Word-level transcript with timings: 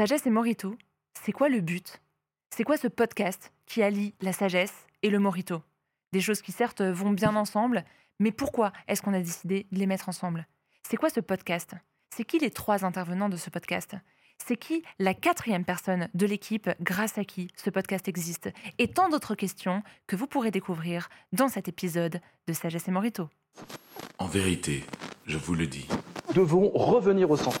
Sagesse 0.00 0.24
et 0.24 0.30
Morito, 0.30 0.78
c'est 1.12 1.30
quoi 1.30 1.50
le 1.50 1.60
but? 1.60 2.00
C'est 2.56 2.64
quoi 2.64 2.78
ce 2.78 2.88
podcast 2.88 3.52
qui 3.66 3.82
allie 3.82 4.14
la 4.22 4.32
sagesse 4.32 4.86
et 5.02 5.10
le 5.10 5.18
Morito? 5.18 5.60
Des 6.14 6.22
choses 6.22 6.40
qui 6.40 6.52
certes 6.52 6.80
vont 6.80 7.10
bien 7.10 7.36
ensemble, 7.36 7.84
mais 8.18 8.32
pourquoi 8.32 8.72
est-ce 8.88 9.02
qu'on 9.02 9.12
a 9.12 9.20
décidé 9.20 9.66
de 9.70 9.78
les 9.78 9.84
mettre 9.84 10.08
ensemble? 10.08 10.46
C'est 10.88 10.96
quoi 10.96 11.10
ce 11.10 11.20
podcast? 11.20 11.74
C'est 12.16 12.24
qui 12.24 12.38
les 12.38 12.50
trois 12.50 12.86
intervenants 12.86 13.28
de 13.28 13.36
ce 13.36 13.50
podcast? 13.50 13.94
C'est 14.38 14.56
qui 14.56 14.82
la 14.98 15.12
quatrième 15.12 15.66
personne 15.66 16.08
de 16.14 16.24
l'équipe 16.24 16.70
grâce 16.80 17.18
à 17.18 17.24
qui 17.26 17.48
ce 17.54 17.68
podcast 17.68 18.08
existe? 18.08 18.48
Et 18.78 18.88
tant 18.88 19.10
d'autres 19.10 19.34
questions 19.34 19.82
que 20.06 20.16
vous 20.16 20.26
pourrez 20.26 20.50
découvrir 20.50 21.10
dans 21.34 21.48
cet 21.48 21.68
épisode 21.68 22.22
de 22.46 22.52
Sagesse 22.54 22.88
et 22.88 22.90
Morito. 22.90 23.28
En 24.16 24.28
vérité, 24.28 24.82
je 25.26 25.36
vous 25.36 25.54
le 25.54 25.66
dis. 25.66 25.86
Nous 26.28 26.36
devons 26.36 26.70
revenir 26.70 27.30
au 27.30 27.36
centre. 27.36 27.60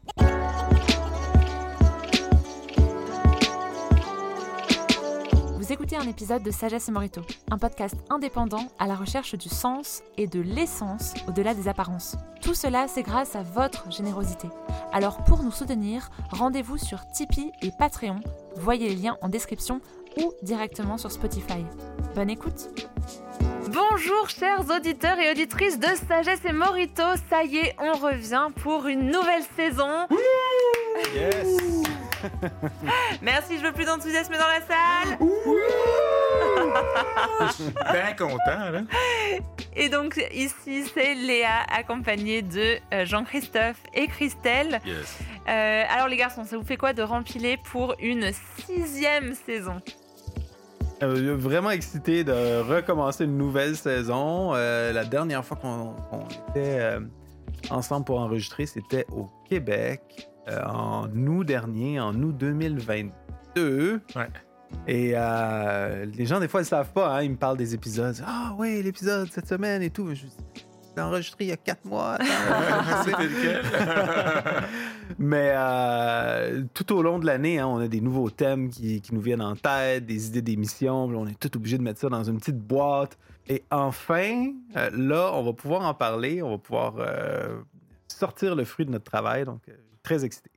Vous 5.61 5.71
écoutez 5.71 5.95
un 5.95 6.07
épisode 6.07 6.41
de 6.41 6.49
Sagesse 6.49 6.89
et 6.89 6.91
Morito, 6.91 7.21
un 7.51 7.59
podcast 7.59 7.93
indépendant 8.09 8.67
à 8.79 8.87
la 8.87 8.95
recherche 8.95 9.35
du 9.35 9.47
sens 9.47 10.01
et 10.17 10.25
de 10.25 10.39
l'essence 10.39 11.13
au-delà 11.27 11.53
des 11.53 11.67
apparences. 11.67 12.17
Tout 12.41 12.55
cela, 12.55 12.87
c'est 12.87 13.03
grâce 13.03 13.35
à 13.35 13.43
votre 13.43 13.91
générosité. 13.91 14.47
Alors 14.91 15.23
pour 15.23 15.43
nous 15.43 15.51
soutenir, 15.51 16.09
rendez-vous 16.31 16.79
sur 16.79 17.05
Tipeee 17.13 17.51
et 17.61 17.69
Patreon. 17.77 18.21
Voyez 18.55 18.89
les 18.89 18.95
liens 18.95 19.19
en 19.21 19.29
description 19.29 19.81
ou 20.17 20.33
directement 20.41 20.97
sur 20.97 21.11
Spotify. 21.11 21.63
Bonne 22.15 22.31
écoute 22.31 22.69
Bonjour 23.71 24.29
chers 24.29 24.65
auditeurs 24.67 25.19
et 25.19 25.29
auditrices 25.29 25.77
de 25.77 25.89
Sagesse 26.07 26.43
et 26.43 26.53
Morito, 26.53 27.03
ça 27.29 27.43
y 27.43 27.57
est, 27.57 27.75
on 27.79 27.93
revient 27.93 28.47
pour 28.63 28.87
une 28.87 29.11
nouvelle 29.11 29.43
saison. 29.55 30.07
Yes! 31.13 31.90
Merci, 33.21 33.57
je 33.57 33.63
veux 33.63 33.71
plus 33.71 33.85
d'enthousiasme 33.85 34.33
dans 34.33 34.47
la 34.47 34.61
salle. 34.61 35.17
bien 37.91 38.13
content, 38.13 38.71
là. 38.71 38.81
Et 39.75 39.89
donc 39.89 40.21
ici 40.33 40.85
c'est 40.93 41.13
Léa 41.13 41.63
accompagnée 41.69 42.41
de 42.41 42.77
euh, 42.93 43.05
Jean-Christophe 43.05 43.81
et 43.93 44.07
Christelle. 44.07 44.79
Yes. 44.85 45.17
Euh, 45.47 45.83
alors 45.89 46.07
les 46.07 46.17
garçons, 46.17 46.43
ça 46.43 46.57
vous 46.57 46.65
fait 46.65 46.77
quoi 46.77 46.93
de 46.93 47.01
rempiler 47.01 47.57
pour 47.71 47.95
une 47.99 48.31
sixième 48.57 49.33
saison? 49.33 49.81
Euh, 51.03 51.35
vraiment 51.35 51.71
excité 51.71 52.23
de 52.23 52.61
recommencer 52.61 53.23
une 53.23 53.37
nouvelle 53.37 53.75
saison. 53.75 54.51
Euh, 54.53 54.93
la 54.93 55.03
dernière 55.03 55.43
fois 55.43 55.57
qu'on 55.57 55.95
était 56.49 56.79
euh, 56.79 56.99
ensemble 57.71 58.05
pour 58.05 58.19
enregistrer, 58.19 58.67
c'était 58.67 59.05
au 59.11 59.29
Québec 59.49 60.29
euh, 60.49 60.63
en 60.65 61.07
août 61.27 61.43
dernier, 61.43 61.99
en 61.99 62.13
août 62.21 62.35
2022. 62.37 64.01
Ouais. 64.15 64.27
Et 64.87 65.11
euh, 65.15 66.05
les 66.05 66.25
gens, 66.25 66.39
des 66.39 66.47
fois, 66.47 66.61
ils 66.61 66.65
savent 66.65 66.93
pas. 66.93 67.17
hein, 67.17 67.23
ils 67.23 67.31
me 67.31 67.35
parlent 67.35 67.57
des 67.57 67.73
épisodes. 67.73 68.15
Ah 68.25 68.53
oui, 68.57 68.81
l'épisode 68.81 69.29
cette 69.31 69.47
semaine 69.47 69.81
et 69.81 69.89
tout. 69.89 70.05
Mais 70.05 70.15
Je 70.15 70.25
l'ai 70.95 71.01
enregistré 71.01 71.43
il 71.45 71.49
y 71.49 71.51
a 71.53 71.57
quatre 71.57 71.83
mois. 71.85 72.13
attends. 72.13 72.25
C'était 73.05 73.23
lequel? 73.23 73.61
Mais 75.19 75.51
euh, 75.55 76.63
tout 76.73 76.93
au 76.95 77.01
long 77.01 77.19
de 77.19 77.25
l'année, 77.25 77.59
hein, 77.59 77.67
on 77.67 77.79
a 77.79 77.87
des 77.89 77.99
nouveaux 78.01 78.29
thèmes 78.29 78.69
qui, 78.69 79.01
qui 79.01 79.13
nous 79.13 79.19
viennent 79.21 79.41
en 79.41 79.55
tête, 79.57 80.05
des 80.05 80.27
idées 80.27 80.41
d'émissions. 80.41 81.03
On 81.05 81.27
est 81.27 81.37
tout 81.39 81.55
obligé 81.57 81.77
de 81.77 81.83
mettre 81.83 81.99
ça 81.99 82.07
dans 82.09 82.23
une 82.23 82.37
petite 82.39 82.57
boîte. 82.59 83.17
Et 83.49 83.63
enfin, 83.71 84.53
euh, 84.77 84.89
là, 84.95 85.31
on 85.33 85.43
va 85.43 85.51
pouvoir 85.53 85.81
en 85.81 85.93
parler. 85.93 86.41
On 86.41 86.51
va 86.51 86.57
pouvoir 86.57 86.93
sortir 88.07 88.55
le 88.55 88.63
fruit 88.63 88.85
de 88.85 88.91
notre 88.91 89.03
travail. 89.05 89.43
Donc, 89.43 89.59
très 90.03 90.25
excité. 90.25 90.49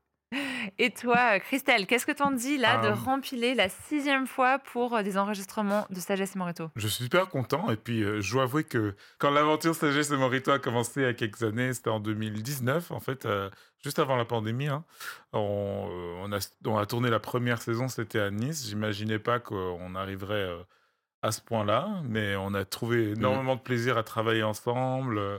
Et 0.78 0.90
toi, 0.90 1.38
Christelle, 1.38 1.86
qu'est-ce 1.86 2.06
que 2.06 2.10
t'en 2.12 2.32
dis 2.32 2.58
là 2.58 2.78
de 2.78 2.88
Euh, 2.88 2.94
rempiler 2.94 3.54
la 3.54 3.68
sixième 3.68 4.26
fois 4.26 4.58
pour 4.58 4.96
euh, 4.96 5.02
des 5.04 5.16
enregistrements 5.16 5.86
de 5.90 6.00
Sagesse 6.00 6.34
et 6.34 6.38
Morito 6.38 6.70
Je 6.74 6.88
suis 6.88 7.04
super 7.04 7.28
content 7.28 7.70
et 7.70 7.76
puis 7.76 8.02
euh, 8.02 8.20
je 8.20 8.32
dois 8.32 8.42
avouer 8.44 8.64
que 8.64 8.96
quand 9.18 9.30
l'aventure 9.30 9.76
Sagesse 9.76 10.10
et 10.10 10.16
Morito 10.16 10.50
a 10.50 10.58
commencé 10.58 11.02
il 11.02 11.04
y 11.04 11.06
a 11.06 11.14
quelques 11.14 11.44
années, 11.44 11.72
c'était 11.72 11.90
en 11.90 12.00
2019 12.00 12.90
en 12.90 12.98
fait, 12.98 13.26
euh, 13.26 13.48
juste 13.84 14.00
avant 14.00 14.16
la 14.16 14.24
pandémie. 14.24 14.66
hein. 14.66 14.84
On, 15.32 15.88
euh, 15.88 16.22
on 16.24 16.32
a, 16.32 16.38
on 16.66 16.78
a 16.78 16.86
tourné 16.86 17.10
la 17.10 17.20
première 17.20 17.62
saison, 17.62 17.86
c'était 17.86 18.18
à 18.18 18.30
Nice. 18.32 18.66
J'imaginais 18.68 19.20
pas 19.20 19.38
qu'on 19.38 19.94
arriverait 19.94 20.34
euh, 20.34 20.62
à 21.22 21.30
ce 21.30 21.40
point-là, 21.42 22.02
mais 22.04 22.34
on 22.34 22.54
a 22.54 22.64
trouvé 22.64 23.10
énormément 23.12 23.54
de 23.54 23.60
plaisir 23.60 23.96
à 23.98 24.02
travailler 24.02 24.42
ensemble, 24.42 25.18
euh, 25.18 25.38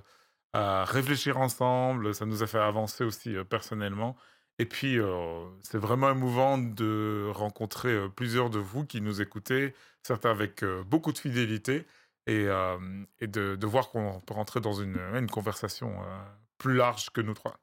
à 0.55 0.85
réfléchir 0.85 1.37
ensemble. 1.37 2.15
Ça 2.15 2.25
nous 2.25 2.41
a 2.41 2.47
fait 2.47 2.59
avancer 2.59 3.03
aussi 3.03 3.35
euh, 3.35 3.43
personnellement. 3.43 4.15
Et 4.57 4.65
puis, 4.65 4.97
euh, 4.99 5.45
c'est 5.63 5.77
vraiment 5.77 6.09
émouvant 6.11 6.57
de 6.57 7.29
rencontrer 7.33 7.89
euh, 7.89 8.07
plusieurs 8.07 8.49
de 8.49 8.59
vous 8.59 8.85
qui 8.85 9.01
nous 9.01 9.21
écoutez, 9.21 9.75
certains 10.01 10.31
avec 10.31 10.63
beaucoup 10.87 11.11
de 11.11 11.17
fidélité, 11.17 11.85
et, 12.27 12.45
de, 12.45 13.65
voir 13.65 13.89
qu'on 13.89 14.21
peut 14.21 14.33
rentrer 14.33 14.61
dans 14.61 14.73
une, 14.73 15.29
conversation 15.29 15.93
plus 16.57 16.75
large 16.75 17.11
que 17.11 17.21
nous 17.21 17.33
trois. 17.33 17.59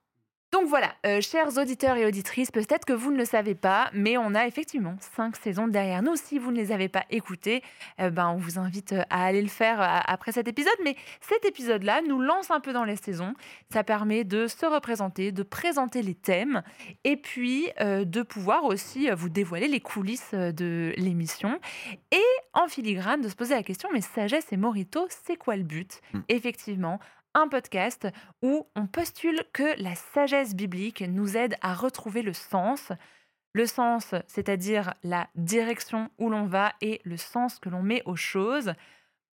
Donc 0.52 0.66
voilà, 0.66 0.94
euh, 1.06 1.22
chers 1.22 1.56
auditeurs 1.56 1.96
et 1.96 2.04
auditrices, 2.04 2.50
peut-être 2.50 2.84
que 2.84 2.92
vous 2.92 3.10
ne 3.10 3.16
le 3.16 3.24
savez 3.24 3.54
pas, 3.54 3.88
mais 3.94 4.18
on 4.18 4.34
a 4.34 4.46
effectivement 4.46 4.96
cinq 5.16 5.34
saisons 5.36 5.66
derrière 5.66 6.02
nous. 6.02 6.14
Si 6.14 6.38
vous 6.38 6.50
ne 6.50 6.56
les 6.56 6.72
avez 6.72 6.90
pas 6.90 7.04
écoutées, 7.08 7.62
euh, 8.00 8.10
ben, 8.10 8.28
on 8.28 8.36
vous 8.36 8.58
invite 8.58 8.94
à 9.08 9.24
aller 9.24 9.40
le 9.40 9.48
faire 9.48 9.80
euh, 9.80 9.86
après 10.04 10.30
cet 10.30 10.48
épisode. 10.48 10.74
Mais 10.84 10.94
cet 11.22 11.46
épisode-là 11.46 12.02
nous 12.06 12.20
lance 12.20 12.50
un 12.50 12.60
peu 12.60 12.74
dans 12.74 12.84
les 12.84 12.96
saisons. 12.96 13.32
Ça 13.72 13.82
permet 13.82 14.24
de 14.24 14.46
se 14.46 14.66
représenter, 14.66 15.32
de 15.32 15.42
présenter 15.42 16.02
les 16.02 16.14
thèmes 16.14 16.62
et 17.04 17.16
puis 17.16 17.70
euh, 17.80 18.04
de 18.04 18.20
pouvoir 18.20 18.64
aussi 18.64 19.10
euh, 19.10 19.14
vous 19.14 19.30
dévoiler 19.30 19.68
les 19.68 19.80
coulisses 19.80 20.32
euh, 20.34 20.52
de 20.52 20.92
l'émission. 20.98 21.60
Et 22.10 22.22
en 22.52 22.68
filigrane, 22.68 23.22
de 23.22 23.28
se 23.30 23.34
poser 23.34 23.54
la 23.54 23.62
question, 23.62 23.88
mais 23.90 24.02
Sagesse 24.02 24.52
et 24.52 24.58
Morito, 24.58 25.06
c'est 25.24 25.36
quoi 25.36 25.56
le 25.56 25.62
but? 25.62 26.02
Hmm. 26.12 26.20
Effectivement, 26.28 27.00
un 27.34 27.48
podcast 27.48 28.08
où 28.42 28.66
on 28.76 28.86
postule 28.86 29.42
que 29.52 29.80
la 29.82 29.94
sagesse 29.94 30.54
biblique 30.54 31.02
nous 31.06 31.36
aide 31.36 31.56
à 31.62 31.74
retrouver 31.74 32.22
le 32.22 32.32
sens. 32.32 32.92
Le 33.54 33.66
sens, 33.66 34.14
c'est-à-dire 34.28 34.94
la 35.02 35.28
direction 35.34 36.08
où 36.18 36.30
l'on 36.30 36.46
va 36.46 36.72
et 36.80 37.00
le 37.04 37.16
sens 37.18 37.58
que 37.58 37.68
l'on 37.68 37.82
met 37.82 38.02
aux 38.06 38.16
choses. 38.16 38.72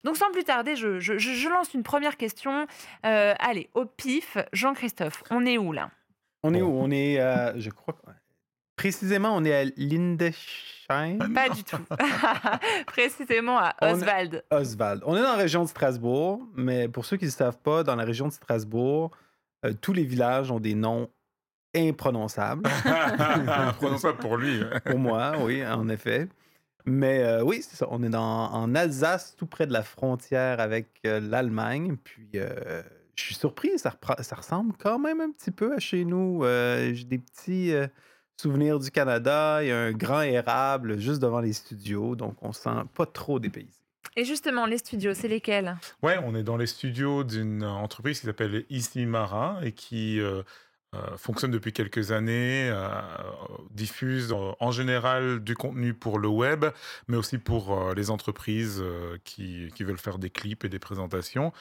Donc 0.04 0.18
sans 0.18 0.32
plus 0.32 0.44
tarder, 0.44 0.76
je, 0.76 1.00
je- 1.00 1.18
je- 1.18 1.34
je 1.34 1.50
lance 1.50 1.74
une 1.74 1.84
première 1.84 2.18
question. 2.18 2.66
Euh, 3.06 3.34
allez, 3.40 3.70
au 3.76 3.86
pif, 3.86 4.38
Jean-Christophe, 4.54 5.24
on 5.30 5.46
est 5.46 5.58
où 5.58 5.72
là? 5.72 5.92
On 6.44 6.54
est 6.54 6.62
où? 6.62 6.70
On 6.80 6.90
est, 6.92 7.20
euh, 7.20 7.60
je 7.60 7.70
crois, 7.70 7.96
précisément, 8.78 9.36
on 9.36 9.44
est 9.44 9.54
à 9.54 9.66
Lindesheim, 9.76 11.18
Pas 11.34 11.50
du 11.50 11.64
tout. 11.64 11.78
Précisément 12.88 13.58
à 13.60 13.76
On- 13.82 13.94
Oswald. 13.94 14.44
Oswald. 14.52 15.04
On 15.06 15.16
est 15.18 15.22
dans 15.22 15.32
la 15.32 15.36
région 15.36 15.64
de 15.64 15.68
Strasbourg, 15.70 16.42
mais 16.56 16.88
pour 16.88 17.06
ceux 17.06 17.18
qui 17.18 17.26
ne 17.26 17.30
savent 17.30 17.58
pas, 17.60 17.84
dans 17.84 17.96
la 17.96 18.06
région 18.06 18.28
de 18.28 18.34
Strasbourg, 18.34 19.12
euh, 19.66 19.74
tous 19.82 19.92
les 19.94 20.04
villages 20.04 20.50
ont 20.52 20.60
des 20.60 20.76
noms 20.76 21.10
imprononçables. 21.76 22.68
Ça 23.98 24.14
pour 24.14 24.38
lui. 24.38 24.62
pour 24.86 24.98
moi, 25.00 25.34
oui, 25.42 25.66
en 25.66 25.90
effet. 25.90 26.28
Mais 26.86 27.20
euh, 27.24 27.44
oui, 27.44 27.62
c'est 27.62 27.76
ça. 27.76 27.88
On 27.90 28.02
est 28.02 28.10
dans, 28.10 28.46
en 28.54 28.74
Alsace, 28.74 29.36
tout 29.36 29.46
près 29.46 29.68
de 29.68 29.74
la 29.74 29.84
frontière 29.84 30.62
avec 30.62 30.88
euh, 31.06 31.20
l'Allemagne. 31.20 31.98
Puis, 32.02 32.30
euh, 32.36 32.82
je 33.16 33.24
suis 33.26 33.36
surpris, 33.36 33.78
ça, 33.78 33.94
ressemble 34.38 34.72
quand 34.80 34.98
même 34.98 35.20
un 35.20 35.32
petit 35.32 35.52
peu 35.52 35.74
à 35.74 35.80
chez 35.80 36.06
nous. 36.06 36.46
Euh, 36.46 36.94
J'ai 36.94 37.04
des 37.04 37.18
petits 37.18 37.74
euh, 38.38 38.42
souvenirs 38.42 38.80
du 38.80 38.92
Canada. 38.92 39.64
Il 39.64 39.70
y 39.70 39.72
a 39.72 39.80
un 39.80 39.92
grand 39.92 40.22
érable 40.22 41.00
juste 41.00 41.22
devant 41.22 41.40
les 41.42 41.54
studios, 41.54 42.16
donc 42.16 42.36
on 42.42 42.54
se 42.54 42.62
sent 42.62 42.70
pas 42.96 43.06
trop 43.06 43.40
dépaysé. 43.40 43.70
Et 44.16 44.26
justement, 44.26 44.66
les 44.66 44.78
studios, 44.78 45.14
c'est 45.14 45.28
lesquels? 45.28 45.78
Ouais, 46.02 46.18
on 46.24 46.34
est 46.36 46.44
dans 46.44 46.58
les 46.58 46.66
studios 46.68 47.24
d'une 47.24 47.64
entreprise 47.64 48.20
qui 48.20 48.26
s'appelle 48.26 48.66
Ici 48.70 49.06
Marin 49.06 49.60
et 49.62 49.74
qui 49.74 50.20
euh, 50.20 50.42
euh, 50.96 51.18
fonctionne 51.18 51.52
depuis 51.52 51.72
quelques 51.74 52.12
années, 52.12 52.70
euh, 52.72 52.88
diffuse 53.72 54.32
euh, 54.32 54.54
en 54.60 54.72
général 54.72 55.42
du 55.42 55.56
contenu 55.56 55.94
pour 55.94 56.18
le 56.18 56.30
web, 56.30 56.66
mais 57.08 57.18
aussi 57.18 57.38
pour 57.38 57.78
euh, 57.78 57.94
les 57.94 58.10
entreprises 58.10 58.80
euh, 58.82 59.18
qui, 59.24 59.72
qui 59.76 59.84
veulent 59.84 60.00
faire 60.00 60.18
des 60.18 60.30
clips 60.32 60.64
et 60.64 60.70
des 60.70 60.80
présentations. 60.80 61.52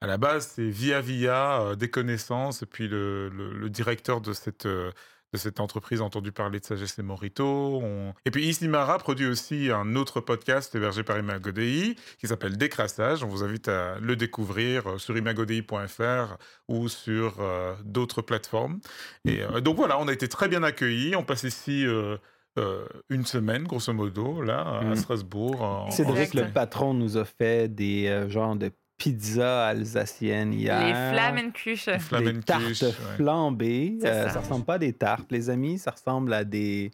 À 0.00 0.06
la 0.06 0.18
base, 0.18 0.52
c'est 0.54 0.68
via 0.68 1.00
via 1.00 1.62
euh, 1.62 1.74
des 1.74 1.88
connaissances 1.90 2.62
et 2.62 2.66
puis 2.66 2.86
le, 2.86 3.28
le- 3.30 3.54
le 3.58 3.70
directeur 3.70 4.20
de 4.20 4.34
cette, 4.34 4.66
euh, 4.66 4.92
de 5.34 5.38
cette 5.38 5.58
entreprise 5.58 6.00
entendu 6.00 6.30
parler 6.30 6.60
de 6.60 6.64
Sagesse 6.64 6.96
et 7.00 7.02
Morito. 7.02 7.44
On- 7.82 8.14
Et 8.24 8.30
puis 8.30 8.46
Isimara 8.46 8.98
produit 8.98 9.26
aussi 9.26 9.68
un 9.72 9.96
autre 9.96 10.20
podcast 10.20 10.72
hébergé 10.76 11.02
par 11.02 11.18
Imagodei 11.18 11.96
qui 12.20 12.28
s'appelle 12.28 12.56
Décrassage. 12.56 13.24
On 13.24 13.26
vous 13.26 13.42
invite 13.42 13.66
à 13.66 13.98
le 14.00 14.14
découvrir 14.14 14.86
euh, 14.86 14.98
sur 14.98 15.16
imagodei.fr 15.16 16.36
ou 16.68 16.88
sur 16.88 17.40
euh, 17.40 17.74
d'autres 17.84 18.22
plateformes. 18.22 18.78
Et 19.26 19.42
euh, 19.42 19.60
donc 19.60 19.76
voilà, 19.76 19.98
on 19.98 20.06
a 20.06 20.12
été 20.12 20.28
très 20.28 20.46
bien 20.48 20.62
accueillis. 20.62 21.16
On 21.16 21.24
passe 21.24 21.42
ici 21.42 21.84
euh, 21.84 22.16
euh, 22.56 22.86
une 23.10 23.26
semaine, 23.26 23.64
grosso 23.64 23.92
modo, 23.92 24.40
là, 24.40 24.60
à 24.60 24.84
Mhm. 24.84 24.94
Strasbourg. 24.94 25.60
en- 25.62 25.90
Cédric, 25.90 26.28
Exact. 26.28 26.46
le 26.46 26.52
patron, 26.52 26.94
nous 26.94 27.16
a 27.16 27.24
fait 27.24 27.66
des 27.74 28.06
euh, 28.06 28.28
genres 28.28 28.54
de 28.54 28.70
pizzas 28.96 29.68
alsaciennes 29.68 30.52
hier. 30.52 30.86
Les 30.86 31.18
flamencuches. 31.18 31.86
des 31.86 31.98
Flamencuche, 31.98 32.44
tartes 32.44 32.82
ouais. 32.82 33.16
flambées. 33.16 33.98
Euh, 34.04 34.24
ça. 34.24 34.30
ça 34.30 34.40
ressemble 34.40 34.64
pas 34.64 34.74
à 34.74 34.78
des 34.78 34.92
tartes, 34.92 35.30
les 35.30 35.50
amis. 35.50 35.78
Ça 35.78 35.90
ressemble 35.90 36.32
à 36.32 36.44
des 36.44 36.90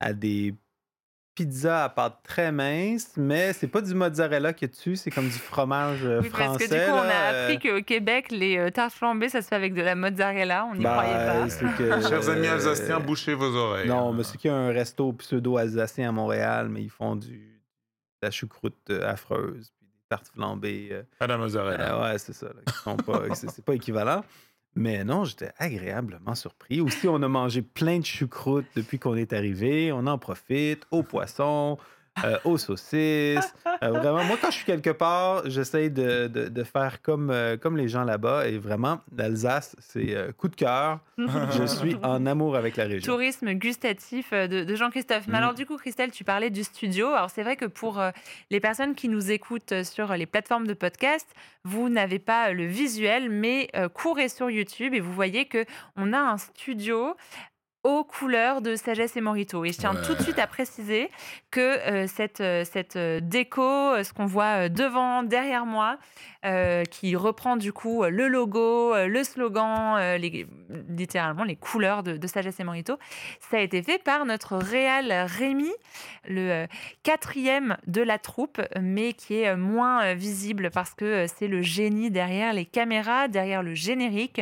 à 0.00 0.12
des 0.12 0.54
pizzas 1.34 1.84
à 1.84 1.88
pâte 1.88 2.18
très 2.22 2.52
mince, 2.52 3.12
mais 3.16 3.52
c'est 3.52 3.68
pas 3.68 3.80
du 3.80 3.94
mozzarella 3.94 4.52
qu'il 4.52 4.68
y 4.68 4.70
a 4.70 4.72
dessus, 4.72 4.96
c'est 4.96 5.10
comme 5.10 5.26
du 5.26 5.38
fromage 5.38 6.04
euh, 6.04 6.20
Oui, 6.22 6.28
parce 6.28 6.58
que 6.58 6.64
français. 6.66 6.86
du 6.86 6.90
coup, 6.90 6.96
on 6.96 7.08
a 7.08 7.28
appris 7.28 7.68
euh, 7.68 7.78
qu'au 7.78 7.84
Québec, 7.84 8.30
les 8.30 8.58
euh, 8.58 8.70
tartes 8.70 8.94
flambées, 8.94 9.28
ça 9.28 9.40
se 9.40 9.48
fait 9.48 9.54
avec 9.54 9.74
de 9.74 9.80
la 9.82 9.94
mozzarella. 9.94 10.66
On 10.66 10.74
n'y 10.74 10.82
bah, 10.82 10.98
croyait 10.98 11.14
pas. 11.14 11.68
que, 11.78 12.08
Chers 12.08 12.28
amis 12.28 12.46
euh, 12.46 12.54
alsaciens, 12.54 13.00
bouchez 13.00 13.34
vos 13.34 13.54
oreilles. 13.54 13.88
Non, 13.88 14.10
hein. 14.10 14.14
mais 14.16 14.24
c'est 14.24 14.36
qu'il 14.36 14.50
y 14.50 14.54
a 14.54 14.56
un 14.56 14.70
resto 14.70 15.12
pseudo-alsacien 15.12 16.08
à 16.08 16.12
Montréal, 16.12 16.68
mais 16.68 16.82
ils 16.82 16.90
font 16.90 17.16
du, 17.16 17.28
de 17.28 18.26
la 18.26 18.30
choucroute 18.30 18.90
euh, 18.90 19.08
affreuse, 19.08 19.72
tartes 20.10 20.28
flambées. 20.34 20.88
euh, 20.92 21.02
À 21.20 21.26
la 21.26 21.38
mozzarella. 21.38 21.96
Euh, 21.96 22.12
ouais, 22.12 22.18
c'est 22.18 22.34
ça. 22.34 22.48
c'est 23.34 23.64
pas 23.64 23.74
équivalent. 23.74 24.22
Mais 24.74 25.02
non, 25.04 25.24
j'étais 25.24 25.50
agréablement 25.58 26.34
surpris. 26.34 26.80
Aussi, 26.80 27.08
on 27.08 27.22
a 27.22 27.28
mangé 27.28 27.62
plein 27.62 27.98
de 27.98 28.04
choucroute 28.04 28.66
depuis 28.76 28.98
qu'on 28.98 29.16
est 29.16 29.32
arrivé. 29.32 29.90
On 29.92 30.06
en 30.06 30.18
profite 30.18 30.86
aux 30.90 31.02
poissons, 31.02 31.78
euh, 32.24 32.38
aux 32.44 32.58
saucisses. 32.58 33.54
Euh, 33.82 33.88
vraiment, 33.90 34.24
moi, 34.24 34.36
quand 34.40 34.50
je 34.50 34.56
suis 34.56 34.64
quelque 34.64 34.90
part, 34.90 35.42
j'essaye 35.48 35.90
de, 35.90 36.26
de- 36.28 36.48
de 36.48 36.64
faire 36.64 37.02
comme, 37.02 37.30
euh, 37.30 37.56
comme 37.56 37.76
les 37.76 37.88
gens 37.88 38.04
là-bas. 38.04 38.46
Et 38.48 38.58
vraiment, 38.58 39.00
l'Alsace, 39.16 39.76
c'est 39.80 40.14
euh, 40.14 40.32
coup 40.32 40.48
de 40.48 40.56
cœur. 40.56 41.00
Je 41.18 41.66
suis 41.66 41.96
en 42.02 42.26
amour 42.26 42.56
avec 42.56 42.76
la 42.76 42.84
région. 42.84 43.12
Tourisme 43.12 43.52
gustatif 43.54 44.32
de, 44.32 44.64
de 44.64 44.74
Jean-Christophe. 44.74 45.24
Mais 45.26 45.32
Mhm. 45.38 45.42
alors, 45.42 45.54
du 45.54 45.66
coup, 45.66 45.76
Christelle, 45.76 46.10
tu 46.10 46.24
parlais 46.24 46.50
du 46.50 46.64
studio. 46.64 47.08
Alors, 47.08 47.30
c'est 47.30 47.42
vrai 47.42 47.56
que 47.56 47.66
pour 47.66 48.02
les 48.50 48.60
personnes 48.60 48.94
qui 48.94 49.08
nous 49.08 49.30
écoutent 49.30 49.82
sur 49.84 50.12
les 50.14 50.26
plateformes 50.26 50.66
de 50.66 50.74
podcast, 50.74 51.28
vous 51.64 51.88
n'avez 51.88 52.18
pas 52.18 52.52
le 52.52 52.64
visuel, 52.66 53.28
mais 53.30 53.68
courez 53.94 54.28
sur 54.28 54.50
YouTube 54.50 54.94
et 54.94 55.00
vous 55.00 55.12
voyez 55.12 55.44
que 55.44 55.64
on 55.96 56.12
a 56.12 56.18
un 56.18 56.38
studio 56.38 57.14
aux 57.82 58.04
couleurs 58.04 58.60
de 58.60 58.76
Sagesse 58.76 59.16
et 59.16 59.20
Morito. 59.20 59.64
Et 59.64 59.72
je 59.72 59.78
tiens 59.78 59.94
Ouais. 59.94 60.02
tout 60.02 60.14
de 60.14 60.22
suite 60.22 60.38
à 60.38 60.46
préciser 60.46 61.10
que 61.50 61.60
euh, 61.60 62.06
cette, 62.06 62.40
euh, 62.40 62.64
cette 62.64 62.96
euh, 62.96 63.20
déco, 63.22 63.62
ce 64.02 64.12
qu'on 64.12 64.26
voit 64.26 64.68
devant, 64.68 65.22
derrière 65.22 65.64
moi, 65.64 65.96
euh, 66.46 66.84
qui 66.84 67.16
reprend 67.16 67.58
du 67.58 67.70
coup 67.70 68.02
euh, 68.02 68.08
le 68.08 68.26
logo, 68.26 68.94
euh, 68.94 69.08
le 69.08 69.24
slogan, 69.24 70.16
littéralement 70.88 71.44
les 71.44 71.54
couleurs 71.54 72.02
de, 72.02 72.26
Sagesse 72.26 72.58
et 72.60 72.64
Morito, 72.64 72.98
ça 73.50 73.58
a 73.58 73.60
été 73.60 73.82
fait 73.82 74.02
par 74.02 74.24
notre 74.24 74.56
réal 74.56 75.12
Rémi, 75.26 75.70
le 76.26 76.66
quatrième 77.02 77.76
de 77.86 78.00
la 78.00 78.18
troupe, 78.18 78.62
mais 78.80 79.12
qui 79.12 79.42
est 79.42 79.54
moins 79.54 80.14
visible 80.14 80.70
parce 80.70 80.94
que 80.94 81.26
c'est 81.26 81.46
le 81.46 81.60
génie 81.60 82.10
derrière 82.10 82.54
les 82.54 82.64
caméras, 82.64 83.28
derrière 83.28 83.62
le 83.62 83.74
générique, 83.74 84.40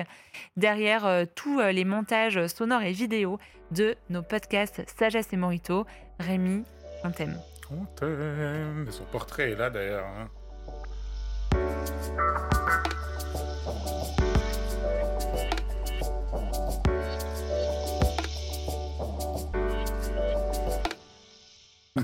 derrière 0.57 1.25
tous 1.35 1.59
les 1.61 1.85
montages 1.85 2.47
sonores 2.47 2.83
et 2.83 2.93
vidéo 2.93 3.41
de 3.73 3.97
nos 4.09 4.23
podcasts 4.23 4.85
Sagesse 4.99 5.33
et 5.33 5.37
Morito. 5.37 5.85
Rémi, 6.21 6.63
on 7.03 7.11
t'aime. 7.11 7.41
On 7.73 7.85
t'aime. 7.97 8.87
Son 8.91 9.05
portrait 9.05 9.51
est 9.51 9.57
là 9.57 9.69
d'ailleurs. 9.69 10.07
hein. 10.07 10.29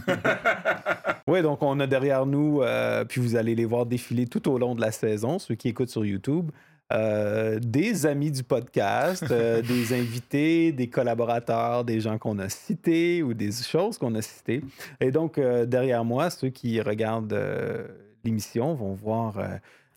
Oui, 1.26 1.42
donc 1.42 1.62
on 1.62 1.80
a 1.80 1.86
derrière 1.86 2.26
nous, 2.26 2.62
euh, 2.62 3.04
puis 3.04 3.20
vous 3.20 3.34
allez 3.36 3.54
les 3.54 3.64
voir 3.64 3.86
défiler 3.86 4.26
tout 4.26 4.50
au 4.50 4.58
long 4.58 4.74
de 4.74 4.80
la 4.80 4.92
saison, 4.92 5.38
ceux 5.38 5.54
qui 5.54 5.68
écoutent 5.68 5.88
sur 5.88 6.04
YouTube, 6.04 6.50
euh, 6.92 7.58
des 7.60 8.04
amis 8.04 8.30
du 8.30 8.42
podcast, 8.42 9.24
euh, 9.30 9.62
des 9.68 9.94
invités, 9.94 10.70
des 10.72 10.88
collaborateurs, 10.88 11.84
des 11.84 12.00
gens 12.00 12.18
qu'on 12.18 12.38
a 12.38 12.50
cités 12.50 13.22
ou 13.22 13.32
des 13.32 13.52
choses 13.52 13.96
qu'on 13.96 14.14
a 14.14 14.22
citées. 14.22 14.62
Et 15.00 15.10
donc, 15.10 15.40
derrière 15.40 16.04
moi, 16.04 16.28
ceux 16.28 16.50
qui 16.50 16.80
regardent 16.80 17.36
l'émission 18.22 18.74
vont 18.74 18.92
voir 18.92 19.38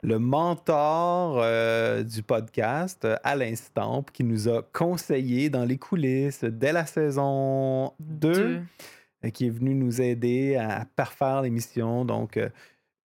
le 0.04 0.20
mentor 0.20 1.40
euh, 1.42 2.04
du 2.04 2.22
podcast, 2.24 3.04
euh, 3.06 3.16
Alain 3.24 3.56
Stamp, 3.56 4.04
qui 4.14 4.24
nous 4.24 4.48
a 4.48 4.62
conseillé 4.74 5.50
dans 5.50 5.66
les 5.66 5.78
coulisses 5.78 6.44
dès 6.44 6.72
la 6.72 6.86
saison 6.86 7.94
2 8.00 8.32
Deux. 8.34 8.62
euh, 9.26 9.30
qui 9.32 9.48
est 9.48 9.50
venu 9.50 9.74
nous 9.74 10.00
aider 10.02 10.56
à 10.56 10.86
parfaire 10.96 11.42
l'émission. 11.42 12.06
Donc, 12.06 12.38
euh, 12.38 12.50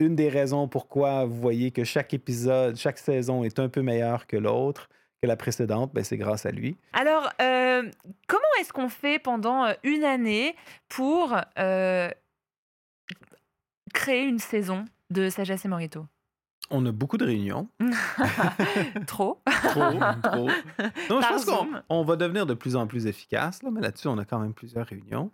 une 0.00 0.16
des 0.16 0.28
raisons 0.28 0.68
pourquoi 0.68 1.24
vous 1.24 1.38
voyez 1.40 1.70
que 1.72 1.84
chaque 1.84 2.14
épisode, 2.14 2.76
chaque 2.76 2.98
saison 2.98 3.44
est 3.44 3.58
un 3.58 3.68
peu 3.68 3.82
meilleure 3.82 4.26
que 4.26 4.36
l'autre, 4.36 4.88
que 5.20 5.26
la 5.28 5.36
précédente, 5.36 5.92
ben, 5.92 6.04
c'est 6.04 6.16
grâce 6.16 6.46
à 6.46 6.52
lui. 6.52 6.76
Alors, 6.92 7.28
comment 7.38 8.52
est-ce 8.60 8.72
qu'on 8.72 8.88
fait 8.88 9.18
pendant 9.18 9.66
une 9.82 10.04
année 10.04 10.54
pour 10.88 11.36
créer 13.92 14.22
une 14.24 14.38
saison 14.38 14.84
de 15.10 15.28
Sagesse 15.28 15.64
et 15.64 15.68
Morito? 15.68 16.06
On 16.70 16.84
a 16.86 16.92
beaucoup 16.92 17.16
de 17.16 17.24
réunions. 17.24 17.68
Trop. 19.06 19.40
Trop, 19.46 19.98
trop. 20.22 20.48
Non, 21.10 21.20
je 21.22 21.28
pense 21.28 21.44
qu'on 21.44 21.66
on 21.88 22.04
va 22.04 22.16
devenir 22.16 22.46
de 22.46 22.54
plus 22.54 22.76
en 22.76 22.86
plus 22.86 23.06
efficace, 23.06 23.62
là, 23.62 23.70
mais 23.72 23.80
là-dessus, 23.80 24.08
on 24.08 24.18
a 24.18 24.24
quand 24.24 24.38
même 24.38 24.52
plusieurs 24.54 24.86
réunions. 24.86 25.30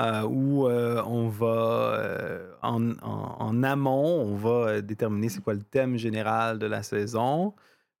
euh, 0.00 0.22
où 0.22 0.66
euh, 0.68 1.02
on 1.06 1.28
va, 1.28 1.46
euh, 1.46 2.52
en, 2.62 2.92
en- 3.02 3.36
en 3.38 3.62
amont, 3.62 4.22
on 4.22 4.34
va 4.36 4.80
déterminer 4.80 5.28
c'est 5.28 5.42
quoi 5.42 5.52
le 5.54 5.62
thème 5.62 5.96
général 5.96 6.58
de 6.58 6.66
la 6.66 6.82
saison. 6.82 7.54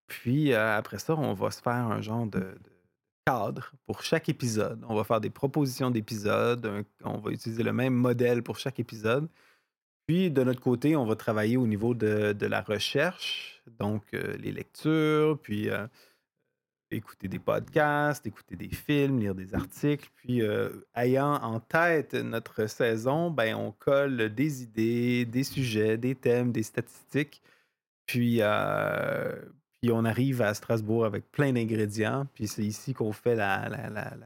Puis 0.08 0.54
après 0.54 0.98
ça, 0.98 1.14
on 1.16 1.34
va 1.34 1.50
se 1.50 1.60
faire 1.60 1.72
un 1.74 2.00
genre 2.00 2.26
de, 2.26 2.40
de 2.40 2.56
cadre 3.26 3.72
pour 3.86 4.02
chaque 4.02 4.28
épisode. 4.28 4.82
On 4.88 4.94
va 4.96 5.04
faire 5.04 5.20
des 5.20 5.30
propositions 5.30 5.90
d'épisodes. 5.90 6.84
On 7.04 7.18
va 7.18 7.30
utiliser 7.30 7.62
le 7.62 7.72
même 7.72 7.94
modèle 7.94 8.42
pour 8.42 8.58
chaque 8.58 8.80
épisode. 8.80 9.28
Puis 10.12 10.30
de 10.30 10.44
notre 10.44 10.60
côté, 10.60 10.94
on 10.94 11.06
va 11.06 11.16
travailler 11.16 11.56
au 11.56 11.66
niveau 11.66 11.94
de, 11.94 12.36
la 12.44 12.60
recherche, 12.60 13.62
donc 13.78 14.02
euh, 14.12 14.36
les 14.36 14.52
lectures, 14.52 15.38
puis 15.40 15.70
euh, 15.70 15.86
écouter 16.90 17.28
des 17.28 17.38
podcasts, 17.38 18.26
écouter 18.26 18.56
des 18.56 18.68
films, 18.68 19.20
lire 19.20 19.34
des 19.34 19.54
articles. 19.54 20.10
Puis 20.16 20.42
euh, 20.42 20.68
ayant 20.94 21.36
en 21.36 21.60
tête 21.60 22.12
notre 22.12 22.66
saison, 22.66 23.30
ben, 23.30 23.54
on 23.54 23.72
colle 23.72 24.28
des 24.34 24.62
idées, 24.62 25.24
des 25.24 25.44
sujets, 25.44 25.96
des 25.96 26.14
thèmes, 26.14 26.52
des 26.52 26.62
statistiques. 26.62 27.40
Puis, 28.04 28.42
puis 29.80 29.90
on 29.90 30.04
arrive 30.04 30.42
à 30.42 30.52
Strasbourg 30.52 31.06
avec 31.06 31.32
plein 31.32 31.54
d'ingrédients. 31.54 32.26
Puis 32.34 32.48
c'est 32.48 32.64
ici 32.64 32.92
qu'on 32.92 33.12
fait 33.12 33.34
la, 33.34 33.66
la, 33.70 33.88
la- 33.88 34.16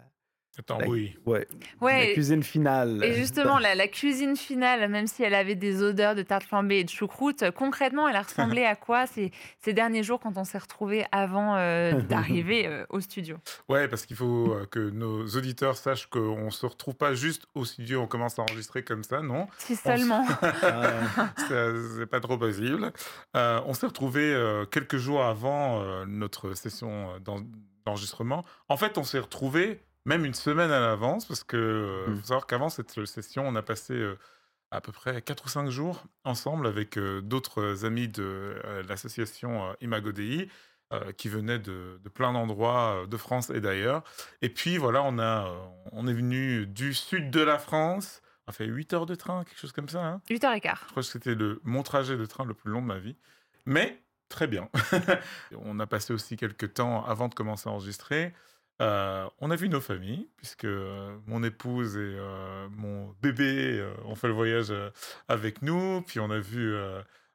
Attends, 0.59 0.79
la- 0.79 0.89
oui. 0.89 1.17
ouais, 1.27 1.47
Ouais, 1.81 2.07
la 2.09 2.13
cuisine 2.15 2.43
finale. 2.43 3.05
Et 3.05 3.13
justement, 3.15 3.59
la, 3.59 3.75
la 3.75 3.89
cuisine 3.89 4.37
finale, 4.37 4.89
même 4.89 5.07
si 5.07 5.23
elle 5.23 5.35
avait 5.35 5.55
des 5.55 5.83
odeurs 5.83 6.15
de 6.15 6.23
tarte 6.23 6.45
flambée 6.45 6.79
et 6.79 6.85
de 6.85 6.89
choucroute, 6.89 7.45
concrètement, 7.51 8.09
elle 8.09 8.17
a 8.17 8.23
ressemblé 8.23 8.65
à 8.65 8.75
quoi 8.75 9.07
ces, 9.07 9.33
ces 9.61 9.73
derniers 9.75 10.03
jours 10.03 10.19
quand 10.19 10.37
on 10.39 10.45
s'est 10.45 10.57
retrouvés 10.59 11.05
avant 11.13 11.57
euh, 11.57 12.01
d'arriver 12.09 12.67
euh, 12.67 12.87
au 12.89 13.01
studio? 13.01 13.37
Ouais, 13.69 13.87
parce 13.89 14.07
qu'il 14.07 14.17
faut 14.17 14.53
euh, 14.55 14.67
que 14.71 14.79
nos 14.91 15.27
auditeurs 15.27 15.77
sachent 15.77 16.07
qu'on 16.07 16.51
se 16.51 16.65
retrouve 16.67 16.95
pas 16.95 17.15
juste 17.15 17.47
au 17.55 17.65
studio, 17.65 18.01
on 18.01 18.07
commence 18.07 18.39
à 18.39 18.43
enregistrer 18.43 18.83
comme 18.83 19.03
ça, 19.05 19.21
non? 19.21 19.47
Si 19.59 19.77
seulement. 19.77 20.25
C'est 21.49 22.07
pas 22.07 22.21
trop 22.21 22.39
possible. 22.39 22.93
Euh, 23.37 23.61
on 23.67 23.75
s'est 23.75 23.87
retrouvé 23.87 24.35
quelques 24.71 24.97
jours 24.97 25.23
avant 25.23 25.83
euh, 25.83 26.05
notre 26.07 26.55
session 26.55 27.09
d'en- 27.25 27.41
d'enregistrement. 27.85 28.45
En 28.69 28.77
fait, 28.77 28.99
on 28.99 29.05
s'est 29.05 29.19
retrouvé 29.19 29.81
même 30.07 30.25
une 30.25 30.33
semaine 30.35 30.71
à 30.71 30.81
l'avance 30.81 31.27
parce 31.27 31.45
que 31.45 31.57
euh, 31.57 32.07
Mm. 32.13 32.17
faut 32.17 32.27
savoir 32.27 32.47
qu'avant 32.47 32.71
cette 32.71 33.05
session, 33.05 33.47
on 33.47 33.55
a 33.57 33.63
passé 33.63 33.93
euh, 33.93 34.19
à 34.71 34.81
peu 34.81 34.93
près 34.93 35.21
4 35.21 35.45
ou 35.45 35.49
5 35.49 35.69
jours 35.69 36.05
ensemble 36.25 36.67
avec 36.67 36.97
euh, 36.97 37.21
d'autres 37.21 37.85
amis 37.85 38.09
de 38.09 38.23
euh, 38.65 38.83
l'association 38.89 39.71
euh, 39.71 39.75
Imagodei 39.81 40.49
euh, 40.93 41.13
qui 41.13 41.29
venaient 41.29 41.59
de, 41.59 42.01
de 42.03 42.09
plein 42.09 42.33
d'endroits 42.33 43.03
euh, 43.03 43.07
de 43.07 43.17
France 43.17 43.51
et 43.51 43.61
d'ailleurs. 43.61 44.03
Et 44.43 44.49
puis 44.49 44.79
voilà, 44.79 45.03
on, 45.03 45.19
a, 45.19 45.49
euh, 45.49 45.67
on 45.93 46.07
est 46.07 46.13
venu 46.15 46.67
du 46.67 46.95
sud 46.95 47.31
de 47.31 47.41
la 47.41 47.59
France. 47.59 48.23
On 48.47 48.51
a 48.51 48.53
fait 48.53 48.67
8 48.67 48.93
heures 48.93 49.07
de 49.07 49.17
train, 49.17 49.43
quelque 49.45 49.59
chose 49.59 49.73
comme 49.73 49.89
ça. 49.89 50.05
Hein 50.05 50.21
8h15. 50.31 50.61
je 50.63 50.91
crois 50.91 51.03
que 51.03 51.09
c'était 51.09 51.35
le, 51.35 51.61
mon 51.65 51.83
trajet 51.83 52.17
de 52.17 52.27
train 52.27 52.45
le 52.45 52.55
plus 52.55 52.71
long 52.71 52.81
de 52.81 52.87
ma 52.87 52.99
vie. 52.99 53.17
Mais 53.67 54.01
très 54.29 54.47
bien. 54.47 54.69
on 55.65 55.81
a 55.81 55.87
passé 55.87 56.13
aussi 56.13 56.37
quelques 56.37 56.75
temps 56.75 57.05
avant 57.05 57.29
de 57.29 57.35
commencer 57.35 57.69
à 57.69 57.73
enregistrer. 57.73 58.33
Euh, 58.83 59.27
on 59.41 59.51
a 59.51 59.57
vu 59.57 59.69
nos 59.69 59.81
familles, 59.81 60.29
puisque 60.37 60.65
euh, 60.65 61.17
mon 61.27 61.43
épouse 61.43 61.97
et 61.97 62.01
euh, 62.01 62.69
mon 62.71 63.15
bébé 63.23 63.79
euh, 63.79 63.95
ont 64.05 64.15
fait 64.15 64.29
le 64.29 64.35
voyage 64.35 64.73
avec 65.29 65.63
nous. 65.63 66.03
Puis 66.03 66.21
on 66.21 66.31
a 66.31 66.39
vu 66.39 66.75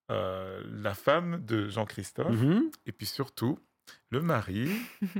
la 0.10 0.93
femme 0.93 1.43
de 1.45 1.69
Jean-Christophe. 1.69 2.29
Mhm. 2.31 2.69
Et 2.86 2.91
puis 2.91 3.05
surtout, 3.05 3.57
le 4.10 4.21
mari 4.21 4.69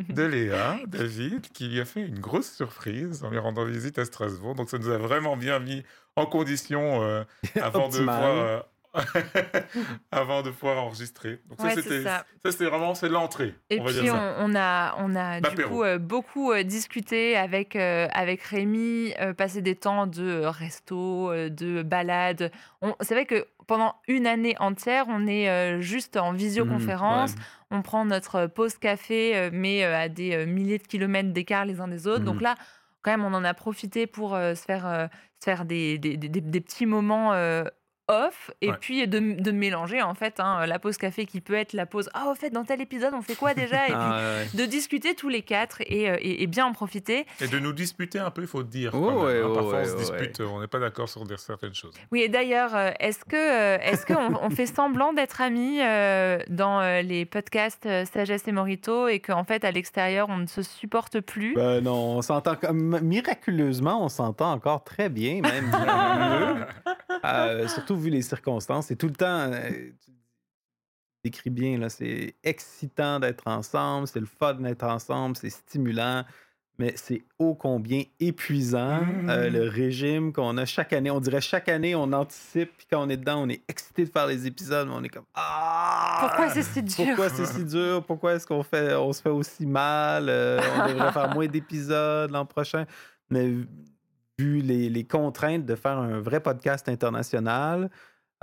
de 0.10 0.24
Léa, 0.24 0.80
David, 0.88 1.48
qui 1.50 1.70
lui 1.70 1.80
a 1.80 1.86
fait 1.86 2.02
une 2.02 2.20
grosse 2.20 2.52
surprise 2.52 3.24
en 3.24 3.30
lui 3.30 3.40
rendant 3.40 3.66
visite 3.66 3.98
à 3.98 4.06
Strasbourg. 4.06 4.56
Donc 4.56 4.70
ça 4.70 4.78
nous 4.78 4.90
a 4.90 4.98
vraiment 4.98 5.38
bien 5.38 5.60
mis 5.60 5.84
en 6.16 6.26
condition 6.26 7.02
avant, 7.62 7.88
de 7.90 7.96
Optimal. 7.96 8.64
avant 10.12 10.42
de 10.42 10.50
pouvoir 10.52 10.84
enregistrer. 10.84 11.40
Donc 11.50 11.62
Ouais, 11.62 11.74
ça, 11.76 11.82
c'était 11.82 12.04
ça. 12.04 12.26
ça, 12.46 12.52
c'était 12.52 12.66
vraiment 12.66 12.94
c'est 12.96 13.10
l'entrée. 13.10 13.54
Et 13.70 13.80
on 13.80 13.84
va 13.84 13.92
puis 13.92 14.02
dire 14.02 14.14
on, 14.14 14.18
ça. 14.18 14.36
on 14.40 14.56
a, 14.56 14.96
on 15.00 15.16
a 15.16 15.42
du 15.42 15.64
coup 15.64 15.84
euh, 15.84 15.98
beaucoup 15.98 16.52
euh, 16.52 16.64
discuté 16.64 17.38
avec, 17.38 17.76
euh, 17.76 18.08
avec 18.14 18.42
Rémi, 18.44 19.14
passé 19.38 19.62
des 19.62 19.76
temps 19.76 20.08
de 20.08 20.44
resto, 20.46 21.32
de 21.50 21.84
balade. 21.84 22.52
On- 22.82 22.96
C'est 23.02 23.14
vrai 23.14 23.26
que 23.26 23.46
pendant 23.68 23.96
une 24.08 24.28
année 24.28 24.56
entière, 24.60 25.06
on 25.08 25.28
est 25.28 25.82
juste 25.82 26.18
en 26.18 26.34
visioconférence. 26.34 27.32
Ouais. 27.32 27.38
On 27.74 27.82
prend 27.82 28.04
notre 28.04 28.48
pause 28.48 28.78
café, 28.78 29.50
mais 29.54 29.84
à 29.86 30.10
des 30.10 30.46
milliers 30.46 30.78
de 30.78 30.84
kilomètres 30.88 31.32
d'écart 31.32 31.64
les 31.66 31.80
uns 31.80 31.88
des 31.88 32.06
autres. 32.08 32.26
Donc 32.26 32.36
Mhm. 32.36 32.42
là, 32.42 32.56
quand 33.02 33.12
même, 33.12 33.24
on 33.24 33.34
en 33.34 33.44
a 33.46 33.54
profité 33.54 34.08
pour 34.08 34.32
se 34.36 34.56
faire, 34.66 35.10
se 35.40 35.46
faire 35.46 35.64
des, 35.66 35.98
des, 35.98 36.18
des- 36.18 36.28
des- 36.30 36.42
des 36.42 36.62
petits 36.62 36.86
moments 36.86 37.32
off 38.12 38.52
et 38.62 38.70
Ouais. 38.70 38.76
puis 38.80 39.08
de, 39.08 39.20
de 39.42 39.52
mélanger 39.52 40.02
en 40.02 40.14
fait 40.14 40.40
hein, 40.40 40.66
la 40.68 40.78
pause 40.80 40.98
café 40.98 41.26
qui 41.26 41.42
peut 41.42 41.54
être 41.56 41.74
la 41.74 41.86
pause. 41.86 42.10
Ah, 42.14 42.28
au 42.30 42.36
fait, 42.36 42.50
dans 42.52 42.64
tel 42.66 42.82
épisode, 42.82 43.14
on 43.16 43.22
fait 43.22 43.36
quoi 43.36 43.54
déjà? 43.54 43.86
Et 43.88 43.88
puis 43.92 43.96
Ah, 43.98 44.20
ouais. 44.20 44.48
de 44.54 44.66
discuter 44.66 45.16
tous 45.16 45.30
les 45.30 45.42
quatre 45.42 45.82
et, 45.88 46.10
euh, 46.10 46.18
et- 46.20 46.44
et 46.44 46.48
bien 46.48 46.66
en 46.66 46.74
profiter. 46.74 47.26
Et 47.40 47.48
de 47.48 47.58
nous 47.60 47.74
disputer 47.74 48.20
un 48.20 48.30
peu, 48.30 48.42
il 48.42 48.48
faut 48.48 48.64
dire. 48.64 48.92
Oh, 48.94 49.24
ouais, 49.26 49.40
hein. 49.40 49.46
oh, 49.50 49.54
Parfois, 49.54 49.74
ouais, 49.82 49.88
on 49.88 49.92
se 49.92 49.96
dispute, 49.98 50.42
on 50.42 50.60
n'est 50.62 50.68
pas 50.68 50.80
d'accord 50.80 51.08
sur 51.10 51.24
certaines 51.40 51.74
choses. 51.74 51.94
Oui, 52.12 52.22
et 52.22 52.30
d'ailleurs, 52.30 52.76
euh, 52.76 52.92
est-ce 53.00 53.24
que 53.26 53.36
euh, 53.36 53.78
est-ce 53.82 54.06
qu'on 54.06 54.36
on 54.42 54.50
fait 54.50 54.66
semblant 54.66 55.14
d'être 55.14 55.42
amis 55.42 55.80
euh, 55.82 56.40
dans 56.50 56.82
euh, 56.82 57.02
les 57.02 57.26
podcasts 57.26 57.86
euh, 57.86 58.06
Sagesse 58.06 58.48
et 58.48 58.52
Morito 58.52 59.08
et 59.08 59.20
qu'en 59.20 59.44
fait, 59.44 59.64
à 59.64 59.72
l'extérieur, 59.72 60.28
on 60.30 60.38
ne 60.38 60.46
se 60.48 60.62
supporte 60.62 61.20
plus? 61.22 61.54
Ben 61.56 61.82
non, 61.82 62.18
on 62.18 62.22
s'entend 62.22 62.56
miraculeusement, 63.02 64.04
on 64.04 64.10
s'entend 64.10 64.52
encore 64.52 64.84
très 64.84 65.10
bien, 65.10 65.42
même 65.42 65.70
bien 65.72 66.40
mieux. 66.40 66.56
Euh, 67.26 67.68
surtout 67.68 67.98
vu 67.98 68.10
les 68.10 68.22
circonstances. 68.22 68.88
C'est 68.88 68.96
tout 68.96 69.08
le 69.08 69.14
temps. 69.14 69.52
euh, 69.52 69.92
tu 70.04 70.12
décris 71.24 71.50
bien, 71.52 71.78
là, 71.78 71.90
c'est 71.90 72.36
excitant 72.44 73.20
d'être 73.20 73.48
ensemble, 73.48 74.08
c'est 74.08 74.20
le 74.20 74.26
fun 74.26 74.56
d'être 74.56 74.84
ensemble, 74.84 75.36
c'est 75.38 75.52
stimulant, 75.52 76.24
mais 76.80 76.94
c'est 76.96 77.22
ô 77.38 77.54
combien 77.54 78.02
épuisant 78.20 79.02
euh, 79.30 79.52
le 79.52 79.70
régime 79.70 80.34
qu'on 80.34 80.58
a 80.58 80.66
chaque 80.66 80.94
année. 80.94 81.12
On 81.12 81.20
dirait 81.20 81.40
chaque 81.42 81.70
année, 81.70 81.94
on 81.94 82.12
anticipe, 82.12 82.72
puis 82.76 82.88
quand 82.90 83.06
on 83.06 83.10
est 83.10 83.18
dedans, 83.18 83.44
on 83.44 83.50
est 83.50 83.62
excité 83.68 84.06
de 84.06 84.10
faire 84.10 84.26
les 84.26 84.48
épisodes, 84.48 84.88
mais 84.88 84.96
on 84.96 85.04
est 85.04 85.10
comme 85.10 85.26
Ah 85.36 86.18
Pourquoi 86.22 86.50
c'est 86.50 86.64
si 86.64 86.82
dur? 86.82 86.96
pourquoi 87.06 87.30
c'est 87.30 87.46
si 87.46 87.66
dur? 87.66 88.04
Pourquoi 88.04 88.34
est-ce 88.34 88.48
qu'on 88.48 88.64
fait, 88.64 88.96
on 88.96 89.14
se 89.14 89.22
fait 89.22 89.30
aussi 89.30 89.68
mal? 89.68 90.24
On 90.24 90.88
devrait 90.90 91.12
faire 91.12 91.30
moins 91.36 91.46
d'épisodes 91.46 92.32
l'an 92.32 92.48
prochain? 92.48 92.86
Mais 93.30 93.54
vu- 94.42 94.62
les, 94.62 94.90
les 94.90 95.04
contraintes 95.06 95.66
de 95.66 95.76
faire 95.76 95.98
un 95.98 96.20
vrai 96.20 96.40
podcast 96.40 96.88
international, 96.90 97.90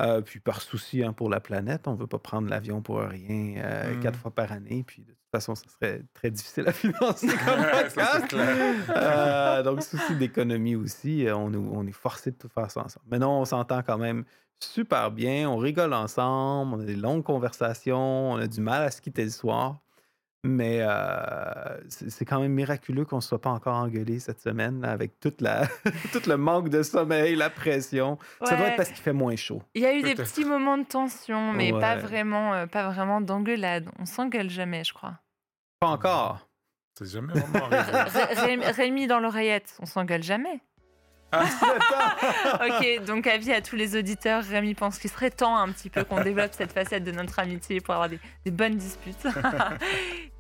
euh, 0.01 0.21
puis 0.21 0.39
par 0.41 0.61
souci 0.63 1.03
hein, 1.03 1.13
pour 1.13 1.29
la 1.29 1.41
planète, 1.41 1.89
on 1.89 1.93
ne 1.95 1.99
veut 1.99 2.07
pas 2.07 2.19
prendre 2.21 2.49
l'avion 2.49 2.83
pour 2.83 3.01
rien 3.01 3.63
euh, 3.65 4.01
quatre 4.01 4.19
fois 4.19 4.31
par 4.33 4.53
année. 4.53 4.85
Puis 4.87 5.03
de 5.03 5.09
toute 5.11 5.19
façon, 5.33 5.55
ça 5.57 5.65
serait 5.69 6.03
très 6.15 6.31
difficile 6.31 6.69
à 6.69 6.73
financer 6.85 7.27
comme 7.47 7.63
podcast. 7.83 8.33
Euh, 8.91 9.63
donc, 9.63 9.83
souci 9.93 10.15
d'économie 10.17 10.77
aussi, 10.77 11.27
euh, 11.27 11.37
on, 11.37 11.53
est- 11.53 11.57
on 11.57 11.87
est 11.87 11.93
forcé 11.93 12.31
de 12.31 12.37
tout 12.37 12.49
faire 12.49 12.71
ça 12.71 12.85
ensemble. 12.85 13.07
Mais 13.11 13.19
non, 13.19 13.41
on 13.41 13.45
s'entend 13.45 13.83
quand 13.83 13.99
même 13.99 14.25
super 14.61 15.11
bien, 15.11 15.49
on 15.49 15.57
rigole 15.57 15.93
ensemble, 15.95 16.75
on 16.75 16.81
a 16.81 16.85
des 16.85 16.97
longues 16.97 17.23
conversations, 17.25 18.33
on 18.33 18.37
a 18.37 18.47
du 18.47 18.61
mal 18.61 18.83
à 18.85 18.91
se 18.91 19.01
quitter 19.01 19.25
le 19.25 19.31
soir. 19.31 19.81
Mais 20.45 20.79
euh, 20.83 21.81
c'est 21.89 22.25
quand 22.25 22.41
même 22.41 22.53
miraculeux 22.53 23.05
qu'on 23.05 23.17
ne 23.17 23.21
soit 23.21 23.41
pas 23.41 23.51
encore 23.51 23.75
engueulé 23.77 24.21
cette 24.21 24.41
semaine 24.41 24.81
là, 24.83 24.93
avec 24.93 25.19
toute 25.19 25.41
la, 25.41 25.67
tout 26.13 26.23
le 26.29 26.37
manque 26.37 26.69
de 26.69 26.83
sommeil, 26.85 27.35
la 27.35 27.51
pression. 27.51 28.19
Ça 28.45 28.55
doit 28.55 28.65
Ouais. 28.67 28.71
être 28.71 28.77
parce 28.77 28.89
qu'il 28.91 28.99
fait 29.03 29.13
moins 29.13 29.35
chaud. 29.35 29.63
Il 29.75 29.83
y 29.83 29.87
a 29.87 29.93
eu 29.95 30.03
des 30.03 30.15
petits 30.15 30.45
moments 30.45 30.79
de 30.79 30.85
tension, 30.85 31.53
mais 31.53 31.73
pas 31.73 31.97
Ouais. 31.97 32.03
vraiment, 32.03 32.55
euh, 32.55 32.67
pas 32.67 32.89
vraiment 32.89 33.21
d'engueulade. 33.21 33.89
On 33.99 34.05
s'engueule 34.07 34.49
jamais, 34.51 34.85
je 34.85 34.95
crois. 34.95 35.19
Pas 35.81 35.89
encore. 35.89 36.47
C'est 36.97 37.07
jamais 37.11 37.33
vraiment 37.33 37.67
arrivé. 37.67 38.35
Ré- 38.41 38.57
Ré- 38.57 38.71
Rémi 38.71 39.07
dans 39.09 39.19
l'oreillette, 39.21 39.77
on 39.81 39.87
s'engueule 39.87 40.23
jamais. 40.23 40.61
Ok, 41.35 43.05
donc 43.07 43.27
avis 43.27 43.53
à 43.53 43.61
tous 43.61 43.77
les 43.77 43.97
auditeurs, 43.97 44.43
Rémi 44.45 44.75
pense 44.75 44.99
qu'il 44.99 45.11
serait 45.11 45.31
temps 45.31 45.57
un 45.57 45.69
petit 45.71 45.91
peu 45.91 46.05
qu'on 46.05 46.23
développe 46.23 46.53
cette 46.53 46.73
facette 46.73 47.05
de 47.05 47.13
notre 47.13 47.39
amitié 47.39 47.81
pour 47.81 47.95
avoir 47.95 48.09
des, 48.09 48.19
des 48.45 48.51
bonnes 48.51 48.77
disputes. 48.77 49.27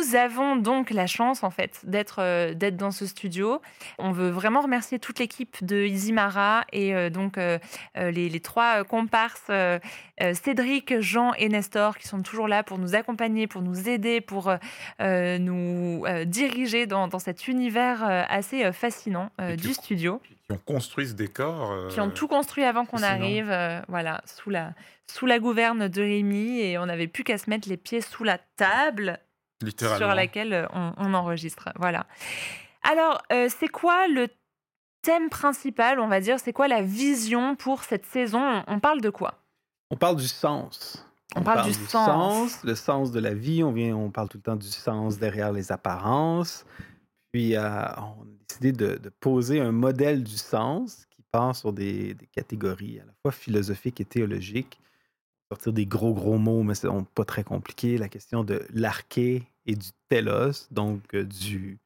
Nous 0.00 0.16
avons 0.16 0.56
donc 0.56 0.90
la 0.90 1.06
chance 1.06 1.42
en 1.44 1.50
fait 1.50 1.80
d'être 1.84 2.20
euh, 2.20 2.54
d'être 2.54 2.76
dans 2.76 2.90
ce 2.90 3.06
studio. 3.06 3.60
On 3.98 4.12
veut 4.12 4.30
vraiment 4.30 4.60
remercier 4.62 4.98
toute 4.98 5.18
l'équipe 5.18 5.62
de 5.64 5.84
Isimara 5.84 6.64
et 6.72 6.94
euh, 6.94 7.10
donc 7.10 7.36
euh, 7.38 7.58
les, 7.96 8.28
les 8.28 8.40
trois 8.40 8.84
comparses 8.84 9.50
Cédric, 10.34 11.00
Jean 11.00 11.32
et 11.34 11.48
Nestor 11.48 11.96
qui 11.98 12.06
sont 12.06 12.22
toujours 12.22 12.48
là 12.48 12.62
pour 12.62 12.78
nous 12.78 12.94
accompagner, 12.94 13.46
pour 13.46 13.62
nous 13.62 13.88
aider, 13.88 14.20
pour 14.20 14.52
nous 15.00 16.04
diriger 16.26 16.86
dans, 16.86 17.08
dans 17.08 17.18
cet 17.18 17.48
univers 17.48 18.02
assez 18.28 18.70
fascinant 18.72 19.30
du 19.56 19.72
studio, 19.72 20.20
Qui 20.46 20.52
ont 20.52 20.60
construit 20.64 21.06
ce 21.08 21.14
décor. 21.14 21.72
euh, 21.72 21.88
qui 21.88 22.00
ont 22.00 22.10
tout 22.10 22.28
construit 22.28 22.64
avant 22.64 22.84
qu'on 22.84 23.02
arrive, 23.02 23.50
euh, 23.50 23.80
voilà, 23.88 24.20
sous 24.26 24.50
la, 24.50 24.72
sous 25.06 25.26
la 25.26 25.38
gouverne 25.38 25.88
de 25.88 26.02
Rémi 26.02 26.60
et 26.60 26.76
on 26.78 26.86
n'avait 26.86 27.08
plus 27.08 27.24
qu'à 27.24 27.38
se 27.38 27.48
mettre 27.48 27.68
les 27.68 27.76
pieds 27.78 28.00
sous 28.02 28.24
la 28.24 28.38
table. 28.56 29.18
Sur 29.96 30.14
laquelle 30.14 30.52
euh, 30.52 30.66
on, 30.72 30.92
on 30.96 31.14
enregistre. 31.14 31.70
Voilà. 31.76 32.06
Alors, 32.82 33.22
euh, 33.32 33.48
c'est 33.48 33.68
quoi 33.68 34.08
le 34.08 34.28
thème 35.02 35.28
principal, 35.28 36.00
on 36.00 36.08
va 36.08 36.20
dire? 36.20 36.38
C'est 36.38 36.52
quoi 36.52 36.68
la 36.68 36.82
vision 36.82 37.56
pour 37.56 37.82
cette 37.84 38.06
saison? 38.06 38.62
On, 38.66 38.80
parle 38.80 39.00
de 39.00 39.10
quoi? 39.10 39.34
On 39.90 39.96
parle 39.96 40.16
du 40.16 40.28
sens. 40.28 41.06
On 41.36 41.42
parle 41.42 41.66
du 41.66 41.74
sens. 41.74 42.62
le 42.64 42.74
sens 42.74 43.12
de 43.12 43.20
la 43.20 43.34
vie. 43.34 43.62
On, 43.62 43.72
vient, 43.72 43.94
on 43.94 44.10
parle 44.10 44.28
tout 44.28 44.38
le 44.38 44.42
temps 44.42 44.56
du 44.56 44.66
sens 44.66 45.18
derrière 45.18 45.52
les 45.52 45.72
apparences. 45.72 46.64
Puis, 47.32 47.54
euh, 47.54 47.62
on 47.96 48.22
a 48.22 48.46
décidé 48.48 48.72
de, 48.72 48.96
de 48.96 49.08
poser 49.08 49.60
un 49.60 49.72
modèle 49.72 50.24
du 50.24 50.36
sens 50.36 51.06
qui 51.10 51.22
part 51.30 51.54
sur 51.54 51.72
des, 51.72 52.14
des 52.14 52.26
catégories 52.26 52.98
à 53.00 53.04
la 53.04 53.12
fois 53.22 53.30
philosophiques 53.30 54.00
et 54.00 54.04
théologiques. 54.04 54.80
Sortir 55.52 55.72
des 55.72 55.84
gros, 55.84 56.14
gros 56.14 56.38
mots, 56.38 56.62
mais 56.62 56.76
c'est 56.76 56.86
pas 57.12 57.24
très 57.24 57.42
compliqué. 57.42 57.98
La 57.98 58.08
question 58.08 58.44
de 58.44 58.62
l'arché 58.72 59.42
et 59.66 59.74
du 59.74 59.88
telos, 60.08 60.68
donc 60.70 61.00
euh, 61.14 61.24
du, 61.24 61.78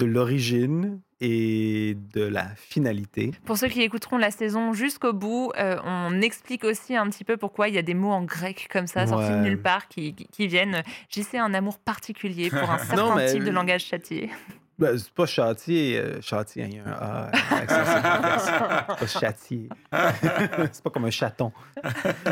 de 0.00 0.04
l'origine 0.04 1.00
et 1.22 1.96
de 2.12 2.20
la 2.20 2.46
finalité. 2.56 3.30
Pour 3.46 3.56
ceux 3.56 3.68
qui 3.68 3.80
écouteront 3.80 4.18
la 4.18 4.30
saison 4.30 4.74
jusqu'au 4.74 5.14
bout, 5.14 5.50
euh, 5.56 5.78
on 5.82 6.20
explique 6.20 6.64
aussi 6.64 6.94
un 6.94 7.08
petit 7.08 7.24
peu 7.24 7.38
pourquoi 7.38 7.68
il 7.70 7.74
y 7.74 7.78
a 7.78 7.82
des 7.82 7.94
mots 7.94 8.10
en 8.12 8.22
grec 8.22 8.68
comme 8.70 8.86
ça, 8.86 9.06
sortis 9.06 9.30
de 9.30 9.34
Ouais. 9.36 9.40
nulle 9.40 9.62
part, 9.62 9.88
qui, 9.88 10.12
qui, 10.14 10.26
qui 10.26 10.46
viennent. 10.46 10.82
J'y 11.08 11.22
sais 11.22 11.38
un 11.38 11.54
amour 11.54 11.78
particulier 11.78 12.50
pour 12.50 12.70
un 12.70 12.76
certain 12.84 13.16
mais- 13.16 13.32
type 13.32 13.44
de 13.44 13.50
langage 13.50 13.86
châtié. 13.86 14.28
Ben, 14.78 14.98
c'est 14.98 15.10
pas 15.10 15.24
châtier. 15.26 15.98
euh, 15.98 16.20
châtier, 16.20 16.64
il 16.68 16.74
y 16.76 16.78
a 16.78 16.84
un 16.86 16.92
A. 16.92 17.30
accent 17.56 17.84
circonflexe. 17.84 18.44
C'est 18.44 18.98
pas 18.98 19.06
châtier. 19.20 19.68
c'est 20.72 20.82
pas 20.82 20.90
comme 20.90 21.04
un 21.06 21.10
chaton. 21.10 21.50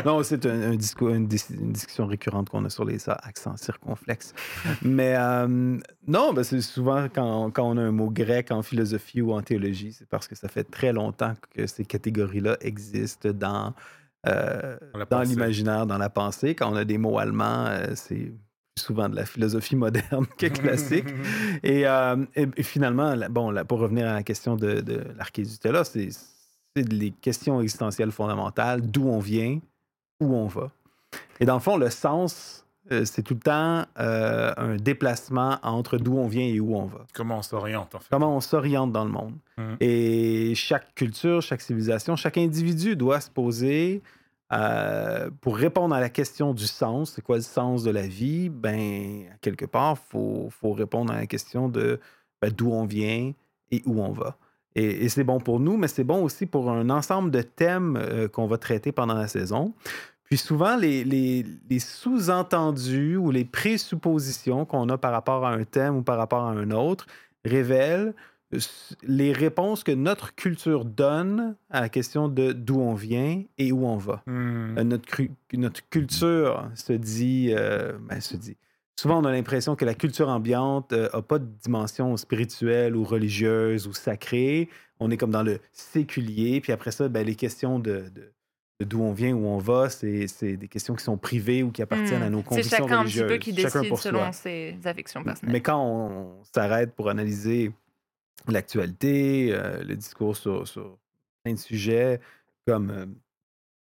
Non, 0.05 0.21
c'est 0.21 0.45
un, 0.45 0.71
un 0.71 0.75
discours, 0.75 1.09
une, 1.09 1.27
dis- 1.27 1.43
une 1.49 1.71
discussion 1.71 2.05
récurrente 2.05 2.49
qu'on 2.49 2.63
a 2.65 2.69
sur 2.69 2.85
les 2.85 3.09
A, 3.09 3.13
accents 3.23 3.57
circonflexes. 3.57 4.33
Mais 4.83 5.15
euh, 5.17 5.77
non, 6.07 6.33
ben, 6.33 6.43
c'est 6.43 6.61
souvent 6.61 7.07
quand, 7.13 7.49
quand 7.51 7.67
on 7.67 7.77
a 7.77 7.81
un 7.81 7.91
mot 7.91 8.11
grec 8.11 8.51
en 8.51 8.61
philosophie 8.61 9.21
ou 9.21 9.33
en 9.33 9.41
théologie, 9.41 9.93
c'est 9.93 10.07
parce 10.07 10.27
que 10.27 10.35
ça 10.35 10.47
fait 10.47 10.63
très 10.65 10.93
longtemps 10.93 11.33
que 11.55 11.65
ces 11.65 11.83
catégories-là 11.85 12.57
existent 12.61 13.29
dans, 13.33 13.73
euh, 14.27 14.77
Dans 15.09 15.21
l'imaginaire, 15.21 15.87
dans 15.87 15.97
la 15.97 16.09
pensée. 16.09 16.53
Quand 16.53 16.71
on 16.71 16.75
a 16.75 16.85
des 16.85 16.97
mots 16.99 17.17
allemands, 17.17 17.67
c'est 17.95 18.31
souvent 18.77 19.07
de 19.09 19.15
la 19.15 19.25
philosophie 19.25 19.75
moderne 19.75 20.25
que 20.37 20.47
classique. 20.47 21.07
Et, 21.63 21.87
euh, 21.87 22.17
et- 22.35 22.63
finalement, 22.63 23.15
bon, 23.29 23.51
là, 23.51 23.65
pour 23.65 23.79
revenir 23.79 24.07
à 24.07 24.13
la 24.13 24.23
question 24.23 24.55
de, 24.55 24.81
de 24.81 25.05
du 25.37 25.45
c'est 25.83 26.09
les 26.75 27.11
questions 27.11 27.61
existentielles 27.61 28.11
fondamentales, 28.11 28.81
d'où 28.81 29.07
on 29.07 29.19
vient, 29.19 29.59
où 30.21 30.35
on 30.35 30.47
va. 30.47 30.71
Et 31.39 31.45
dans 31.45 31.53
le 31.53 31.61
fond, 31.61 31.77
le 31.77 31.89
sens 31.89 32.65
euh, 32.91 33.03
c'est 33.05 33.23
tout 33.23 33.33
le 33.33 33.39
temps 33.39 33.85
euh, 33.97 34.53
un 34.57 34.75
déplacement 34.75 35.57
entre 35.63 35.97
d'où 35.97 36.17
on 36.17 36.27
vient 36.27 36.45
et 36.45 36.59
où 36.59 36.75
on 36.75 36.85
va. 36.85 36.99
Comment 37.13 37.39
on 37.39 37.41
s'oriente, 37.41 37.95
en 37.95 37.99
fait. 37.99 38.07
Comment 38.11 38.35
on 38.35 38.41
s'oriente 38.41 38.91
dans 38.91 39.05
le 39.05 39.09
monde. 39.11 39.33
Mhm. 39.57 39.77
Et 39.79 40.53
chaque 40.55 40.93
culture, 40.93 41.41
chaque 41.41 41.61
civilisation, 41.61 42.15
chaque 42.17 42.37
individu 42.37 42.95
doit 42.95 43.21
se 43.21 43.29
poser 43.31 44.03
euh, 44.53 45.29
pour 45.41 45.57
répondre 45.57 45.95
à 45.95 45.99
la 45.99 46.09
question 46.09 46.53
du 46.53 46.67
sens. 46.67 47.13
C'est 47.15 47.21
quoi 47.21 47.37
le 47.37 47.41
sens 47.41 47.83
de 47.83 47.91
la 47.91 48.07
vie? 48.07 48.49
Ben, 48.49 49.25
quelque 49.41 49.65
part, 49.65 49.97
il 49.97 50.11
faut, 50.11 50.47
faut 50.49 50.73
répondre 50.73 51.11
à 51.11 51.17
la 51.17 51.27
question 51.27 51.69
de 51.69 51.99
ben, 52.41 52.51
d'où 52.51 52.71
on 52.71 52.85
vient 52.85 53.33
et 53.71 53.81
où 53.85 54.01
on 54.01 54.11
va. 54.11 54.37
Et, 54.75 55.07
c'est 55.09 55.23
bon 55.23 55.39
pour 55.39 55.59
nous, 55.59 55.77
mais 55.77 55.87
c'est 55.87 56.03
bon 56.03 56.23
aussi 56.23 56.45
pour 56.45 56.69
un 56.69 56.89
ensemble 56.89 57.31
de 57.31 57.41
thèmes 57.41 57.97
euh, 57.97 58.27
qu'on 58.27 58.45
va 58.45 58.57
traiter 58.57 58.91
pendant 58.91 59.13
la 59.13 59.27
saison. 59.27 59.73
Puis 60.25 60.37
souvent, 60.37 60.75
les, 60.75 61.03
les- 61.03 61.79
sous-entendus 61.79 63.15
ou 63.15 63.31
les 63.31 63.45
présuppositions 63.45 64.65
qu'on 64.65 64.89
a 64.89 64.97
par 64.97 65.11
rapport 65.11 65.45
à 65.45 65.53
un 65.53 65.63
thème 65.63 65.97
ou 65.97 66.01
par 66.01 66.17
rapport 66.17 66.43
à 66.43 66.51
un 66.51 66.71
autre 66.71 67.05
révèlent 67.45 68.13
les 69.03 69.31
réponses 69.33 69.83
que 69.83 69.91
notre 69.91 70.35
culture 70.35 70.85
donne 70.85 71.55
à 71.69 71.81
la 71.81 71.89
question 71.89 72.27
de 72.29 72.51
d'où 72.53 72.79
on 72.79 72.93
vient 72.93 73.43
et 73.57 73.71
où 73.71 73.85
on 73.85 73.97
va. 73.97 74.23
Hmm. 74.27 74.77
Euh, 74.77 74.83
notre, 74.83 75.21
notre 75.53 75.87
culture 75.89 76.69
se 76.75 76.93
dit, 76.93 77.51
euh, 77.53 77.93
ben, 78.09 78.21
se 78.21 78.37
dit. 78.37 78.55
Souvent, 78.97 79.19
on 79.21 79.25
a 79.25 79.31
l'impression 79.31 79.75
que 79.75 79.83
la 79.83 79.93
culture 79.93 80.29
ambiante 80.29 80.93
n'a 80.93 81.21
pas 81.21 81.39
de 81.39 81.47
dimension 81.63 82.15
spirituelle 82.15 82.95
ou 82.95 83.03
religieuse 83.03 83.87
ou 83.87 83.93
sacrée. 83.93 84.69
On 85.01 85.11
est 85.11 85.17
comme 85.17 85.31
dans 85.31 85.43
le 85.43 85.59
séculier. 85.73 86.61
Puis 86.61 86.71
après 86.71 86.91
ça, 86.91 87.09
ben, 87.09 87.25
les 87.25 87.35
questions 87.35 87.77
de, 87.79 88.05
de- 88.15 88.31
d'où 88.85 89.01
on 89.01 89.11
vient, 89.11 89.33
où 89.33 89.45
on 89.47 89.57
va, 89.57 89.89
c'est 89.89 90.27
c'est 90.27 90.55
des 90.55 90.69
questions 90.69 90.95
qui 90.95 91.03
sont 91.03 91.17
privées 91.17 91.61
ou 91.61 91.71
qui 91.71 91.81
appartiennent 91.81 92.23
à 92.23 92.29
nos 92.29 92.37
Hmm. 92.39 92.43
C'est 92.43 92.47
convictions 92.49 92.77
chacun 92.77 92.99
un 92.99 93.03
petit 93.03 93.19
religieuses. 93.19 93.27
peu 93.27 93.37
qui 93.37 93.51
décide 93.53 93.95
selon 93.97 94.19
soi. 94.19 94.31
ses 94.31 94.77
affections 94.85 95.23
personnelles. 95.25 95.51
Mais 95.53 95.59
quand 95.61 95.83
on 95.85 96.41
s'arrête 96.53 96.93
pour 96.93 97.09
analyser 97.09 97.73
l'actualité, 98.47 99.49
euh, 99.53 99.83
le 99.83 99.95
discours 99.95 100.37
sur, 100.37 100.67
sur 100.67 100.97
plein 101.43 101.53
de 101.53 101.59
sujets, 101.59 102.19
comme, 102.67 102.89
euh, 102.89 103.05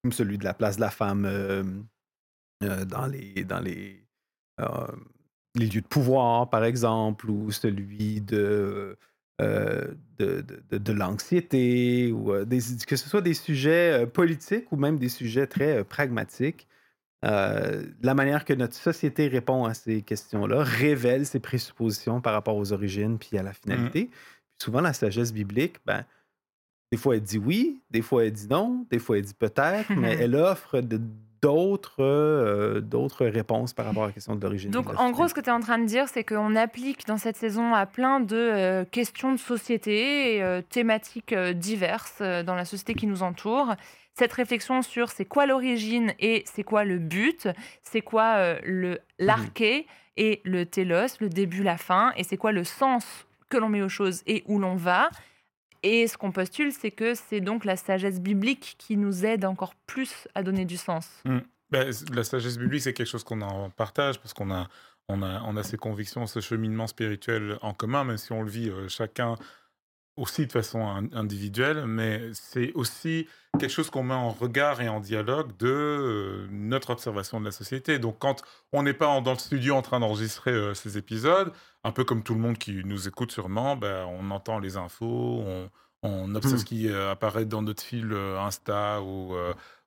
comme 0.02 0.12
celui 0.12 0.38
de 0.38 0.44
la 0.44 0.54
place 0.54 0.76
de 0.76 0.80
la 0.82 0.90
femme 0.90 1.24
euh, 1.26 1.64
dans 2.60 3.06
les, 3.06 3.44
dans 3.44 3.60
les, 3.60 4.06
lieux 5.54 5.80
de 5.80 5.86
pouvoir, 5.86 6.48
par 6.50 6.64
exemple, 6.64 7.30
ou 7.30 7.50
celui 7.50 8.20
de, 8.20 8.96
de, 9.38 9.96
de- 10.18 10.78
de- 10.78 10.92
l'anxiété, 10.92 12.12
ou 12.12 12.44
des, 12.44 12.60
que 12.86 12.96
ce 12.96 13.08
soit 13.08 13.20
des 13.20 13.34
sujets 13.34 14.06
politiques 14.06 14.70
ou 14.72 14.76
même 14.76 14.98
des 14.98 15.08
sujets 15.08 15.46
très 15.46 15.84
pragmatiques. 15.84 16.66
Euh, 17.24 17.82
la 18.02 18.14
manière 18.14 18.44
que 18.44 18.52
notre 18.52 18.74
société 18.74 19.28
répond 19.28 19.64
à 19.64 19.74
ces 19.74 20.02
questions-là 20.02 20.62
révèle 20.62 21.24
ses 21.26 21.40
présuppositions 21.40 22.20
par 22.20 22.34
rapport 22.34 22.56
aux 22.56 22.72
origines 22.72 23.18
puis 23.18 23.38
à 23.38 23.42
la 23.42 23.52
finalité. 23.52 24.06
Puis 24.06 24.58
souvent, 24.62 24.80
la 24.80 24.92
sagesse 24.92 25.32
biblique, 25.32 25.76
ben, 25.86 26.04
des 26.92 26.98
fois, 26.98 27.16
elle 27.16 27.22
dit 27.22 27.38
oui, 27.38 27.80
des 27.90 28.02
fois, 28.02 28.24
elle 28.26 28.32
dit 28.32 28.46
non, 28.48 28.86
des 28.90 28.98
fois, 28.98 29.18
elle 29.18 29.24
dit 29.24 29.34
peut-être, 29.34 29.90
mais 29.96 30.14
elle 30.20 30.36
offre 30.36 30.80
de- 30.80 31.00
d'autres 31.42 32.02
euh, 32.02 32.80
d'autres 32.80 33.26
réponses 33.26 33.72
par 33.72 33.86
rapport 33.86 34.04
à 34.04 34.06
la 34.06 34.12
question 34.12 34.34
de 34.34 34.40
l'origine. 34.42 34.70
Donc, 34.70 34.88
en 34.88 35.10
gros, 35.10 35.26
finalité. 35.26 35.28
ce 35.28 35.34
que 35.34 35.40
tu 35.40 35.48
es 35.50 35.52
en 35.52 35.60
train 35.60 35.78
de 35.78 35.84
dire, 35.86 36.08
c'est 36.08 36.24
qu'on 36.24 36.54
applique 36.56 37.06
dans 37.06 37.18
cette 37.18 37.36
saison 37.36 37.74
à 37.74 37.86
plein 37.86 38.20
de 38.20 38.36
euh, 38.36 38.84
questions 38.84 39.32
de 39.32 39.38
société 39.38 40.36
et 40.36 40.42
euh, 40.42 40.62
thématiques 40.62 41.34
diverses 41.34 42.20
dans 42.20 42.54
la 42.54 42.64
société 42.64 42.94
qui 42.94 43.06
nous 43.06 43.22
entoure. 43.22 43.74
Cette 44.18 44.32
réflexion 44.32 44.80
sur 44.82 45.10
c'est 45.10 45.26
quoi 45.26 45.44
l'origine 45.46 46.14
et 46.18 46.42
c'est 46.46 46.62
quoi 46.62 46.84
le 46.84 46.98
but, 46.98 47.48
c'est 47.82 48.00
quoi 48.00 48.36
euh, 48.36 48.58
le 48.64 48.98
l'arché 49.18 49.86
et 50.16 50.40
le 50.44 50.64
télos, 50.64 51.18
le 51.20 51.28
début, 51.28 51.62
la 51.62 51.76
fin, 51.76 52.12
et 52.16 52.24
c'est 52.24 52.38
quoi 52.38 52.50
le 52.52 52.64
sens 52.64 53.26
que 53.50 53.58
l'on 53.58 53.68
met 53.68 53.82
aux 53.82 53.90
choses 53.90 54.22
et 54.26 54.42
où 54.46 54.58
l'on 54.58 54.76
va. 54.76 55.10
Et 55.82 56.06
ce 56.08 56.16
qu'on 56.16 56.32
postule, 56.32 56.72
c'est 56.72 56.90
que 56.90 57.14
c'est 57.14 57.40
donc 57.40 57.64
la 57.66 57.76
sagesse 57.76 58.20
biblique 58.20 58.76
qui 58.78 58.96
nous 58.96 59.26
aide 59.26 59.44
encore 59.44 59.74
plus 59.86 60.26
à 60.34 60.42
donner 60.42 60.64
du 60.64 60.78
sens. 60.78 61.08
Ben, 61.70 61.92
c- 61.92 62.06
la 62.14 62.24
sagesse 62.24 62.56
biblique, 62.58 62.82
c'est 62.82 62.94
quelque 62.94 63.06
chose 63.06 63.22
qu'on 63.24 63.42
en 63.42 63.68
partage 63.70 64.18
parce 64.18 64.32
qu'on 64.32 64.50
a, 64.50 64.68
on 65.08 65.22
a, 65.22 65.42
on 65.42 65.56
a 65.58 65.62
ces 65.62 65.76
convictions, 65.76 66.26
ce 66.26 66.40
cheminement 66.40 66.86
spirituel 66.86 67.58
en 67.60 67.74
commun, 67.74 68.04
même 68.04 68.16
si 68.16 68.32
on 68.32 68.42
le 68.42 68.48
vit 68.50 68.70
euh, 68.70 68.88
chacun 68.88 69.34
aussi 70.16 70.46
de 70.46 70.52
façon 70.52 70.80
in- 70.80 71.08
individuelle, 71.12 71.86
mais 71.86 72.22
c'est 72.32 72.72
aussi 72.74 73.26
quelque 73.58 73.70
chose 73.70 73.90
qu'on 73.90 74.02
met 74.02 74.14
en 74.14 74.30
regard 74.30 74.80
et 74.80 74.88
en 74.88 75.00
dialogue 75.00 75.56
de 75.58 75.68
euh, 75.68 76.46
notre 76.50 76.90
observation 76.90 77.38
de 77.40 77.44
la 77.44 77.50
société. 77.52 77.98
Donc 77.98 78.18
quand 78.18 78.42
on 78.72 78.82
n'est 78.82 78.94
pas 78.94 79.20
dans 79.20 79.32
le 79.32 79.38
studio 79.38 79.74
en 79.74 79.82
train 79.82 80.00
d'enregistrer 80.00 80.52
euh, 80.52 80.74
ces 80.74 80.96
épisodes, 80.98 81.52
un 81.84 81.92
peu 81.92 82.04
comme 82.04 82.22
tout 82.22 82.34
le 82.34 82.40
monde 82.40 82.58
qui 82.58 82.82
nous 82.84 83.08
écoute 83.08 83.30
sûrement, 83.32 83.76
ben, 83.76 84.06
on 84.06 84.30
entend 84.30 84.58
les 84.58 84.76
infos, 84.76 85.42
on, 85.46 85.70
on 86.02 86.34
observe 86.34 86.54
Mm. 86.54 86.58
ce 86.58 86.64
qui 86.64 86.88
euh, 86.88 87.10
apparaît 87.12 87.44
dans 87.44 87.62
notre 87.62 87.82
fil 87.82 88.10
euh, 88.12 88.38
Insta 88.40 89.00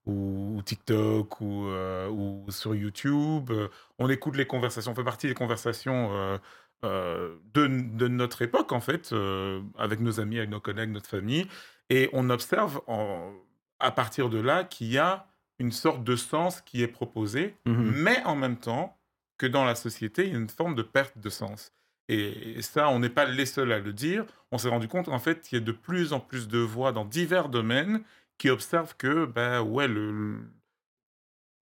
ou, 0.06 0.60
TikTok 0.66 1.42
ou, 1.42 1.68
ou 2.10 2.46
sur 2.50 2.74
YouTube. 2.74 3.52
On 4.00 4.10
écoute 4.10 4.36
les 4.38 4.48
conversations, 4.48 4.92
on 4.92 4.96
fait 4.96 5.04
partie 5.04 5.28
des 5.28 5.34
conversations 5.36 6.40
euh, 6.84 7.36
de, 7.54 7.68
de 7.68 8.08
notre 8.08 8.42
époque, 8.42 8.72
en 8.72 8.80
fait, 8.80 9.12
euh, 9.12 9.62
avec 9.78 10.00
nos 10.00 10.20
amis, 10.20 10.38
avec 10.38 10.50
nos 10.50 10.60
collègues, 10.62 10.92
notre 10.92 11.10
famille. 11.10 11.48
Et 11.90 12.10
on 12.14 12.30
observe 12.30 12.82
en- 12.88 13.34
à 13.80 13.92
partir 13.92 14.30
de 14.30 14.40
là 14.40 14.64
qu'il 14.64 14.88
y 14.88 14.98
a 14.98 15.28
une 15.60 15.72
sorte 15.72 16.04
de 16.04 16.16
sens 16.16 16.62
qui 16.62 16.82
est 16.84 16.88
proposé, 16.88 17.56
Mhm. 17.66 17.92
mais 17.98 18.24
en 18.26 18.36
même 18.36 18.58
temps 18.58 18.98
que 19.38 19.46
dans 19.46 19.66
la 19.66 19.76
société, 19.76 20.26
il 20.26 20.32
y 20.34 20.36
a 20.36 20.40
une 20.40 20.50
forme 20.50 20.76
de 20.76 20.82
perte 20.84 21.18
de 21.18 21.30
sens. 21.30 21.74
Et, 22.08 22.58
et 22.58 22.62
ça, 22.62 22.90
on 22.90 23.00
n'est 23.00 23.10
pas 23.10 23.26
les 23.26 23.46
seuls 23.46 23.72
à 23.72 23.80
le 23.80 23.94
dire. 23.94 24.26
On 24.52 24.58
s'est 24.58 24.70
rendu 24.70 24.88
compte, 24.88 25.10
en 25.10 25.20
fait, 25.20 25.42
qu'il 25.42 25.60
y 25.60 25.62
a 25.62 25.66
de 25.66 25.72
plus 25.72 26.12
en 26.14 26.20
plus 26.20 26.48
de 26.48 26.60
voix 26.60 26.92
dans 26.92 27.06
divers 27.06 27.50
domaines 27.50 28.02
qui 28.38 28.50
observent 28.50 28.96
que, 28.98 29.26
ben 29.26 29.62
ouais, 29.62 29.88
le, 29.88 30.40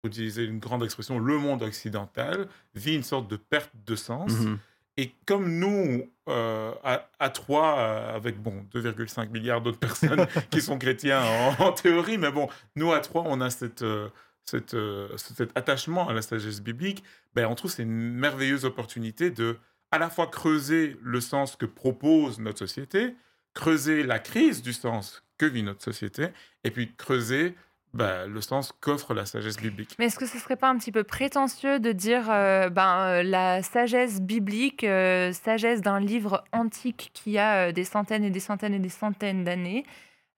utiliser 0.04 0.44
une 0.44 0.58
grande 0.60 0.84
expression, 0.84 1.18
le 1.18 1.38
monde 1.38 1.62
occidental 1.62 2.48
vit 2.74 2.94
une 2.94 3.02
sorte 3.02 3.28
de 3.28 3.36
perte 3.36 3.72
de 3.86 3.96
sens. 3.96 4.30
Mhm. 4.32 4.58
Et 4.96 5.12
comme 5.26 5.58
nous, 5.58 6.10
euh, 6.28 6.72
à, 6.82 7.08
à 7.18 7.28
trois, 7.28 7.78
euh, 7.78 8.16
avec 8.16 8.40
bon 8.40 8.64
2,5 8.74 9.30
milliards 9.30 9.60
d'autres 9.60 9.78
personnes 9.78 10.26
qui 10.50 10.62
sont 10.62 10.78
chrétiens 10.78 11.22
en, 11.22 11.64
en 11.64 11.72
théorie, 11.72 12.18
mais 12.18 12.32
bon, 12.32 12.48
nous 12.76 12.92
à 12.92 13.00
trois, 13.00 13.22
on 13.26 13.40
a 13.40 13.50
cette, 13.50 13.82
euh, 13.82 14.08
cette, 14.44 14.76
cet 15.16 15.56
attachement 15.56 16.08
à 16.08 16.14
la 16.14 16.22
sagesse 16.22 16.62
biblique. 16.62 17.04
Ben, 17.34 17.46
on 17.46 17.54
trouve 17.54 17.70
que 17.70 17.76
c'est 17.76 17.82
une 17.82 18.14
merveilleuse 18.14 18.64
opportunité 18.64 19.30
de 19.30 19.58
à 19.90 19.98
la 19.98 20.10
fois 20.10 20.26
creuser 20.26 20.96
le 21.02 21.20
sens 21.20 21.56
que 21.56 21.66
propose 21.66 22.38
notre 22.38 22.58
société, 22.58 23.14
creuser 23.54 24.02
la 24.02 24.18
crise 24.18 24.62
du 24.62 24.72
sens 24.72 25.22
que 25.38 25.46
vit 25.46 25.62
notre 25.62 25.82
société, 25.82 26.28
et 26.64 26.70
puis 26.70 26.94
creuser 26.96 27.54
ben, 27.96 28.26
le 28.26 28.40
sens 28.40 28.72
qu'offre 28.80 29.14
la 29.14 29.26
sagesse 29.26 29.56
biblique. 29.56 29.96
Mais 29.98 30.06
est-ce 30.06 30.18
que 30.18 30.26
ce 30.26 30.38
serait 30.38 30.56
pas 30.56 30.68
un 30.68 30.76
petit 30.76 30.92
peu 30.92 31.02
prétentieux 31.02 31.80
de 31.80 31.92
dire 31.92 32.30
euh, 32.30 32.68
ben, 32.68 33.08
euh, 33.08 33.22
la 33.22 33.62
sagesse 33.62 34.20
biblique, 34.20 34.84
euh, 34.84 35.32
sagesse 35.32 35.80
d'un 35.80 35.98
livre 35.98 36.44
antique 36.52 37.10
qui 37.14 37.38
a 37.38 37.68
euh, 37.68 37.72
des 37.72 37.84
centaines 37.84 38.24
et 38.24 38.30
des 38.30 38.40
centaines 38.40 38.74
et 38.74 38.78
des 38.78 38.88
centaines 38.90 39.44
d'années, 39.44 39.84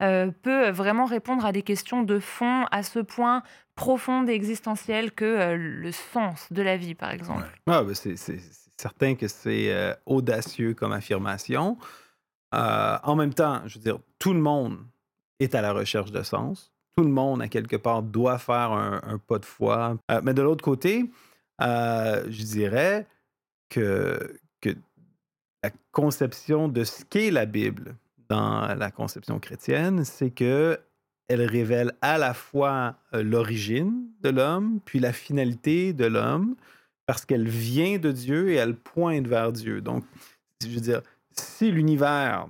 euh, 0.01 0.31
peut 0.31 0.71
vraiment 0.71 1.07
répondre 1.07 1.45
à 1.45 1.51
des 1.51 1.63
questions 1.63 2.03
de 2.03 2.21
fond 2.21 2.67
à 2.71 2.85
ce 2.85 3.01
point 3.01 3.43
profonde 3.75 4.29
et 4.31 4.35
existentielle 4.35 5.13
que 5.13 5.25
euh, 5.25 5.57
le 5.57 5.93
sens 5.93 6.53
de 6.53 6.63
la 6.63 6.77
vie, 6.77 6.95
par 6.95 7.11
exemple? 7.11 7.45
Ah, 7.67 7.83
ben, 7.83 7.95
c'est 7.95 8.17
certain 8.77 9.17
que 9.17 9.27
c'est 9.27 9.73
euh, 9.73 9.95
audacieux 10.07 10.75
comme 10.75 10.93
affirmation. 10.93 11.77
Euh, 12.55 12.97
en 13.03 13.17
même 13.17 13.35
temps, 13.35 13.63
je 13.67 13.79
veux 13.79 13.85
dire, 13.85 13.99
tout 14.19 14.33
le 14.33 14.41
monde 14.41 14.79
est 15.41 15.55
à 15.55 15.61
la 15.61 15.73
recherche 15.73 16.13
de 16.13 16.23
sens. 16.23 16.73
Tout 16.99 17.05
le 17.05 17.11
monde, 17.11 17.41
à 17.43 17.47
quelque 17.47 17.77
part, 17.77 18.03
doit 18.03 18.39
faire 18.39 18.73
un, 18.73 19.01
un 19.07 19.19
pas 19.19 19.39
de 19.39 19.45
foi. 19.45 19.97
Euh, 20.11 20.21
mais 20.25 20.35
de 20.35 20.43
l'autre 20.43 20.65
côté, 20.65 21.09
euh, 21.63 22.25
je 22.29 22.43
dirais 22.43 23.07
que, 23.69 24.19
la 25.63 25.71
conception 25.93 26.67
de 26.67 26.83
ce 26.83 27.05
qu'est 27.05 27.31
la 27.31 27.47
Bible 27.47 27.95
dans 28.29 28.75
la 28.75 28.91
conception 28.91 29.39
chrétienne, 29.39 30.05
c'est 30.05 30.31
que 30.31 30.81
elle 31.29 31.43
révèle 31.43 31.93
à 32.01 32.19
la 32.19 32.35
fois 32.35 32.97
euh, 33.15 33.23
l'origine 33.23 34.09
de 34.21 34.31
l'homme, 34.31 34.81
puis 34.85 34.99
la 34.99 35.13
finalité 35.13 35.93
de 35.93 36.07
l'homme, 36.07 36.57
parce 37.07 37.25
qu'elle 37.25 37.47
vient 37.47 37.99
de 37.99 38.11
Dieu 38.11 38.51
et 38.51 38.55
elle 38.55 38.75
pointe 38.75 39.29
vers 39.29 39.53
Dieu. 39.53 39.81
Donc, 39.81 40.03
je 40.61 40.67
veux 40.67 40.81
dire, 40.81 41.03
si 41.31 41.71
l'univers 41.71 42.49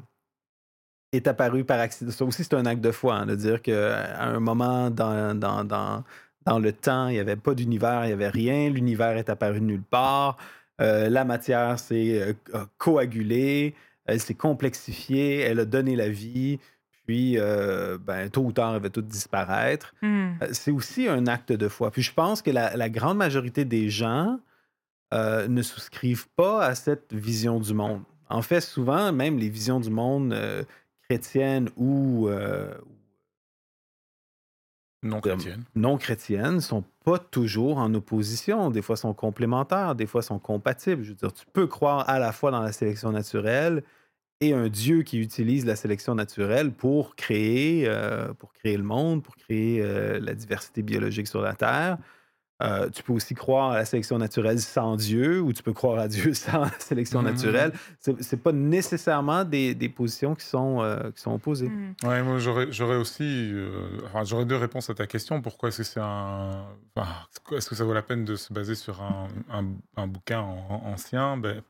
est 1.12 1.26
apparu 1.26 1.64
par 1.64 1.80
accident, 1.80 2.10
ça 2.10 2.24
aussi 2.24 2.44
c'est 2.44 2.54
un 2.54 2.66
acte 2.66 2.82
de 2.82 2.90
foi, 2.90 3.14
hein, 3.14 3.26
de 3.26 3.34
dire 3.34 3.62
qu'à 3.62 4.20
un 4.20 4.40
moment 4.40 4.90
dans, 4.90 5.34
dans, 5.34 5.64
dans, 5.64 6.04
dans 6.44 6.58
le 6.58 6.72
temps, 6.72 7.08
il 7.08 7.14
n'y 7.14 7.18
avait 7.18 7.36
pas 7.36 7.54
d'univers, 7.54 8.04
il 8.04 8.08
n'y 8.08 8.12
avait 8.12 8.28
rien, 8.28 8.68
l'univers 8.68 9.16
est 9.16 9.30
apparu 9.30 9.60
de 9.60 9.64
nulle 9.64 9.82
part, 9.82 10.36
euh, 10.80 11.08
la 11.08 11.24
matière 11.24 11.78
s'est 11.78 12.36
euh, 12.54 12.64
coagulée, 12.76 13.74
elle 14.04 14.20
s'est 14.20 14.34
complexifiée, 14.34 15.40
elle 15.40 15.60
a 15.60 15.64
donné 15.64 15.96
la 15.96 16.08
vie, 16.08 16.58
puis 17.06 17.38
euh, 17.38 17.96
ben, 17.98 18.28
tôt 18.28 18.42
ou 18.42 18.52
tard, 18.52 18.74
elles 18.74 18.82
vont 18.82 18.90
toutes 18.90 19.08
disparaître. 19.08 19.94
Hmm. 20.02 20.32
Euh, 20.42 20.48
C'est 20.52 20.70
aussi 20.70 21.08
un 21.08 21.26
acte 21.26 21.52
de 21.52 21.68
foi. 21.68 21.90
Puis 21.90 22.02
je 22.02 22.12
pense 22.12 22.42
que 22.42 22.50
la, 22.50 22.76
la 22.76 22.90
grande 22.90 23.16
majorité 23.16 23.64
des 23.64 23.88
gens 23.88 24.38
ne 25.10 25.62
souscrivent 25.62 26.28
pas 26.36 26.62
à 26.62 26.74
cette 26.74 27.14
vision 27.14 27.60
du 27.60 27.72
monde. 27.72 28.02
En 28.28 28.42
fait, 28.42 28.60
souvent, 28.60 29.10
même 29.10 29.38
les 29.38 29.48
visions 29.48 29.80
du 29.80 29.88
monde 29.88 30.36
chrétiennes 31.08 31.70
ou 31.76 32.28
euh, 32.28 32.74
Non 35.02 35.16
de- 35.16 35.22
chrétienne. 35.22 35.64
non 35.74 35.96
chrétiennes 35.96 36.60
sont 36.60 36.84
pas 37.04 37.18
toujours 37.18 37.78
en 37.78 37.92
opposition. 37.94 38.70
Des 38.70 38.82
fois, 38.82 38.96
sont 38.96 39.14
complémentaires, 39.14 39.94
des 39.94 40.06
fois, 40.06 40.22
sont 40.22 40.38
compatibles. 40.38 41.02
Je 41.04 41.10
veux 41.10 41.14
dire, 41.16 41.32
tu 41.32 41.46
peux 41.52 41.66
croire 41.66 42.08
à 42.08 42.18
la 42.18 42.32
fois 42.32 42.50
dans 42.50 42.62
la 42.62 42.72
sélection 42.72 43.12
naturelle 43.12 43.82
et 44.40 44.52
un 44.52 44.68
Dieu 44.68 45.02
qui 45.02 45.18
utilise 45.18 45.66
la 45.66 45.76
sélection 45.76 46.14
naturelle 46.14 46.72
pour 46.72 47.16
créer, 47.16 47.84
euh, 47.88 48.32
pour 48.34 48.52
créer 48.52 48.76
le 48.76 48.84
monde, 48.84 49.22
pour 49.22 49.36
créer 49.36 49.82
euh, 49.82 50.20
la 50.20 50.34
diversité 50.34 50.82
biologique 50.82 51.26
sur 51.28 51.40
la 51.40 51.54
Terre. 51.54 51.98
Euh, 52.60 52.90
tu 52.90 53.04
peux 53.04 53.12
aussi 53.12 53.34
croire 53.34 53.70
à 53.70 53.76
la 53.76 53.84
sélection 53.84 54.18
naturelle 54.18 54.60
sans 54.60 54.96
Dieu, 54.96 55.40
ou 55.40 55.52
tu 55.52 55.62
peux 55.62 55.72
croire 55.72 55.98
à 56.00 56.08
Dieu 56.08 56.34
sans 56.34 56.62
la 56.62 56.78
sélection 56.80 57.20
Mhm. 57.22 57.28
naturelle. 57.28 57.72
C'est 58.00 58.20
c'est 58.22 58.36
pas 58.42 58.50
nécessairement 58.52 59.44
des, 59.44 59.74
des 59.76 59.88
positions 59.88 60.34
qui 60.34 60.44
sont, 60.44 60.82
euh, 60.82 61.10
qui 61.12 61.20
sont 61.22 61.32
opposées. 61.34 61.68
Hmm. 61.68 61.94
Ouais, 62.02 62.22
moi 62.22 62.38
j'aurais 62.38 62.96
aussi, 62.96 63.22
euh, 63.52 64.00
enfin, 64.06 64.24
j'aurais 64.24 64.44
deux 64.44 64.56
réponses 64.56 64.90
à 64.90 64.94
ta 64.94 65.06
question. 65.06 65.40
Pourquoi 65.40 65.68
est-ce 65.68 65.78
que 65.78 65.82
c'est 65.84 66.00
un, 66.00 66.64
enfin, 66.96 67.08
est-ce 67.56 67.68
que 67.68 67.76
ça 67.76 67.84
vaut 67.84 67.94
la 67.94 68.02
peine 68.02 68.24
de 68.24 68.34
se 68.34 68.52
baser 68.52 68.74
sur 68.74 69.02
un, 69.02 69.28
un, 69.50 69.64
un 69.96 70.06
bouquin 70.08 70.40
en- 70.40 70.66
en- 70.68 70.92
ancien? 70.92 71.36
Ben, 71.36 71.62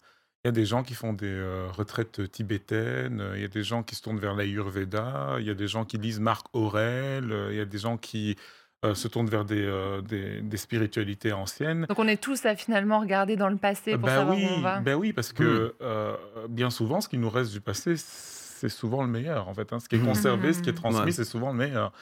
il 0.44 0.48
y 0.48 0.50
a 0.50 0.52
des 0.52 0.64
gens 0.64 0.82
qui 0.84 0.94
font 0.94 1.12
des 1.12 1.26
euh, 1.26 1.68
retraites 1.70 2.30
tibétaines, 2.30 3.22
il 3.34 3.42
y 3.42 3.44
a 3.44 3.48
des 3.48 3.62
gens 3.64 3.82
qui 3.82 3.94
se 3.94 4.02
tournent 4.02 4.20
vers 4.20 4.34
l'Ayurveda, 4.34 5.36
il 5.40 5.46
y 5.46 5.50
a 5.50 5.54
des 5.54 5.68
gens 5.68 5.84
qui 5.84 5.98
lisent 5.98 6.20
Marc 6.20 6.46
Aurèle, 6.54 7.32
euh, 7.32 7.48
il 7.52 7.58
y 7.58 7.60
a 7.60 7.64
des 7.64 7.78
gens 7.78 7.96
qui 7.98 8.36
euh, 8.84 8.94
se 8.94 9.08
tournent 9.08 9.28
vers 9.28 9.44
des, 9.44 9.60
euh, 9.60 10.00
des, 10.02 10.40
des 10.40 10.56
spiritualités 10.56 11.32
anciennes. 11.32 11.86
Donc 11.88 11.98
on 11.98 12.06
est 12.06 12.20
tous 12.22 12.46
à 12.46 12.54
finalement 12.54 13.00
regarder 13.00 13.36
dans 13.36 13.48
le 13.48 13.56
passé 13.56 13.92
pour 13.96 14.06
Ben 14.06 14.16
savoir 14.18 14.36
oui, 14.36 14.44
où 14.44 14.46
on 14.46 14.60
va. 14.60 14.80
ben 14.80 14.94
oui, 14.94 15.12
parce 15.12 15.32
que 15.32 15.74
euh, 15.82 16.16
bien 16.48 16.70
souvent, 16.70 17.00
ce 17.00 17.08
qui 17.08 17.18
nous 17.18 17.30
reste 17.30 17.52
du 17.52 17.60
passé, 17.60 17.94
c'est 17.96 18.68
souvent 18.68 19.02
le 19.02 19.08
meilleur, 19.08 19.48
en 19.48 19.54
fait. 19.54 19.72
hein. 19.72 19.80
Ce 19.80 19.88
qui 19.88 19.96
est 19.96 19.98
Mhm. 19.98 20.06
conservé, 20.06 20.52
ce 20.52 20.62
qui 20.62 20.70
est 20.70 20.74
transmis, 20.74 21.06
Ouais. 21.06 21.12
c'est 21.12 21.24
souvent 21.24 21.50
le 21.52 21.58
meilleur. 21.58 21.92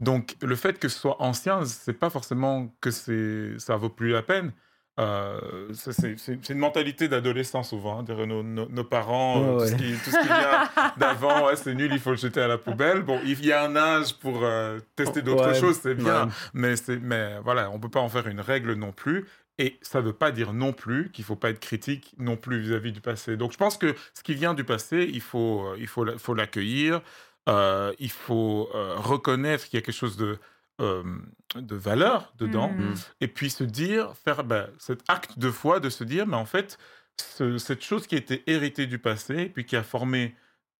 Donc, 0.00 0.36
le 0.42 0.56
fait 0.56 0.78
que 0.78 0.88
ce 0.88 0.98
soit 0.98 1.20
ancien, 1.22 1.64
c'est 1.64 1.92
pas 1.92 2.10
forcément 2.10 2.68
que 2.80 2.90
c'est 2.90 3.58
ça 3.58 3.76
vaut 3.76 3.88
plus 3.88 4.10
la 4.10 4.22
peine. 4.22 4.52
Euh, 5.00 5.40
c'est 5.72 6.48
une 6.50 6.58
mentalité 6.58 7.08
d'adolescent 7.08 7.62
souvent. 7.64 7.98
hein, 8.08 8.26
nos, 8.26 8.42
nos- 8.44 8.68
nos 8.68 8.84
parents, 8.84 9.42
euh, 9.42 9.58
tout, 9.58 9.66
ce 9.66 9.74
qui, 9.74 9.92
tout 10.04 10.10
ce 10.10 10.18
qui 10.20 10.26
vient 10.26 10.92
d'avant, 10.96 11.46
ouais, 11.46 11.56
c'est 11.56 11.74
nul, 11.74 11.90
il 11.92 11.98
faut 11.98 12.10
le 12.10 12.16
jeter 12.16 12.40
à 12.40 12.46
la 12.46 12.58
poubelle. 12.58 13.02
Bon, 13.02 13.20
il 13.24 13.44
y 13.44 13.52
a 13.52 13.64
un 13.64 13.74
âge 13.74 14.14
pour 14.18 14.44
euh, 14.44 14.78
tester 14.94 15.20
d'autres 15.22 15.48
Ouais, 15.48 15.54
choses, 15.60 15.80
c'est 15.82 15.94
bien. 15.96 16.28
Mais, 16.52 16.74
voilà, 17.42 17.70
on 17.70 17.80
peut 17.80 17.88
pas 17.88 18.00
en 18.00 18.08
faire 18.08 18.28
une 18.28 18.40
règle 18.40 18.74
non 18.74 18.92
plus. 18.92 19.26
Et 19.58 19.78
ça 19.82 20.00
ne 20.00 20.06
veut 20.06 20.12
pas 20.12 20.32
dire 20.32 20.52
non 20.52 20.72
plus 20.72 21.10
qu'il 21.12 21.24
faut 21.24 21.36
pas 21.36 21.50
être 21.50 21.60
critique 21.60 22.14
non 22.18 22.36
plus 22.36 22.58
vis-à-vis 22.60 22.90
du 22.90 23.00
passé. 23.00 23.36
Donc 23.36 23.52
je 23.52 23.56
pense 23.56 23.76
que 23.78 23.94
ce 24.12 24.22
qui 24.24 24.34
vient 24.34 24.52
du 24.54 24.64
passé, 24.64 25.08
il 25.12 25.20
faut, 25.20 25.74
il 25.78 25.86
faut, 25.86 26.04
la- 26.04 26.18
faut 26.18 26.34
l'accueillir. 26.34 27.00
euh, 27.48 27.92
il 28.00 28.10
faut 28.10 28.68
reconnaître 28.96 29.64
qu'il 29.68 29.76
y 29.76 29.82
a 29.82 29.84
quelque 29.84 29.94
chose 29.94 30.16
de, 30.16 30.38
euh, 30.80 31.02
de 31.54 31.76
valeur 31.76 32.32
dedans. 32.38 32.70
Hmm. 32.72 32.94
Et 33.20 33.28
puis 33.28 33.50
se 33.50 33.64
dire, 33.64 34.12
faire 34.24 34.44
ben, 34.44 34.68
cet 34.78 35.00
acte 35.08 35.38
de 35.38 35.50
foi, 35.50 35.80
de 35.80 35.88
se 35.90 36.04
dire, 36.04 36.26
mais 36.26 36.36
en 36.36 36.46
fait, 36.46 36.78
ce- 37.36 37.58
cette 37.58 37.82
chose 37.82 38.06
qui 38.06 38.16
a 38.16 38.18
été 38.18 38.42
héritée 38.50 38.86
du 38.86 38.98
passé, 38.98 39.46
puis 39.46 39.64
qui 39.64 39.76
a 39.76 39.82
formé 39.82 40.34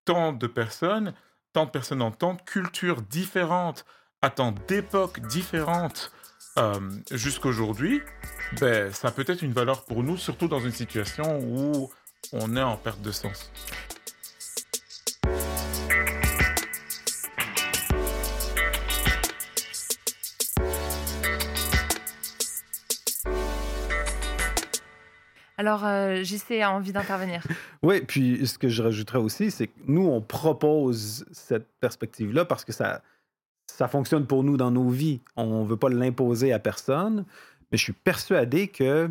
tant 0.04 0.32
de 0.32 0.46
personnes, 0.46 1.14
tant 1.52 1.66
de 1.66 1.70
personnes 1.70 2.02
en 2.02 2.10
tant 2.10 2.34
de 2.34 2.42
cultures 2.42 3.02
différentes, 3.02 3.84
à 4.20 4.30
tant 4.30 4.52
d'époques 4.66 5.20
différentes, 5.20 6.10
euh, 6.58 6.80
jusqu'aujourd'hui, 7.10 8.00
ben, 8.60 8.92
ça 8.92 9.10
peut 9.10 9.24
être 9.26 9.42
une 9.42 9.52
valeur 9.52 9.84
pour 9.84 10.02
nous, 10.02 10.16
surtout 10.16 10.48
dans 10.48 10.60
une 10.60 10.72
situation 10.72 11.38
où 11.40 11.90
on 12.32 12.56
est 12.56 12.62
en 12.62 12.76
perte 12.76 13.00
de 13.02 13.12
sens. 13.12 13.50
Alors 25.56 25.84
euh, 25.84 26.22
JC 26.22 26.60
a 26.62 26.72
envie 26.72 26.92
d'intervenir. 26.92 27.44
Oui, 27.82 28.00
puis 28.00 28.46
ce 28.46 28.58
que 28.58 28.68
je 28.68 28.82
rajouterais 28.82 29.18
aussi, 29.18 29.50
c'est 29.50 29.66
que 29.66 29.78
nous, 29.86 30.06
on 30.06 30.20
propose 30.20 31.26
cette 31.32 31.68
perspective-là 31.80 32.44
parce 32.44 32.64
que 32.64 32.72
ça, 32.72 33.02
ça 33.66 33.88
fonctionne 33.88 34.26
pour 34.26 34.42
nous 34.42 34.56
dans 34.56 34.70
nos 34.70 34.88
vies. 34.88 35.20
On 35.36 35.64
ne 35.64 35.68
veut 35.68 35.76
pas 35.76 35.90
l'imposer 35.90 36.52
à 36.52 36.58
personne, 36.58 37.24
mais 37.70 37.78
je 37.78 37.84
suis 37.84 37.92
persuadé 37.92 38.68
que 38.68 39.10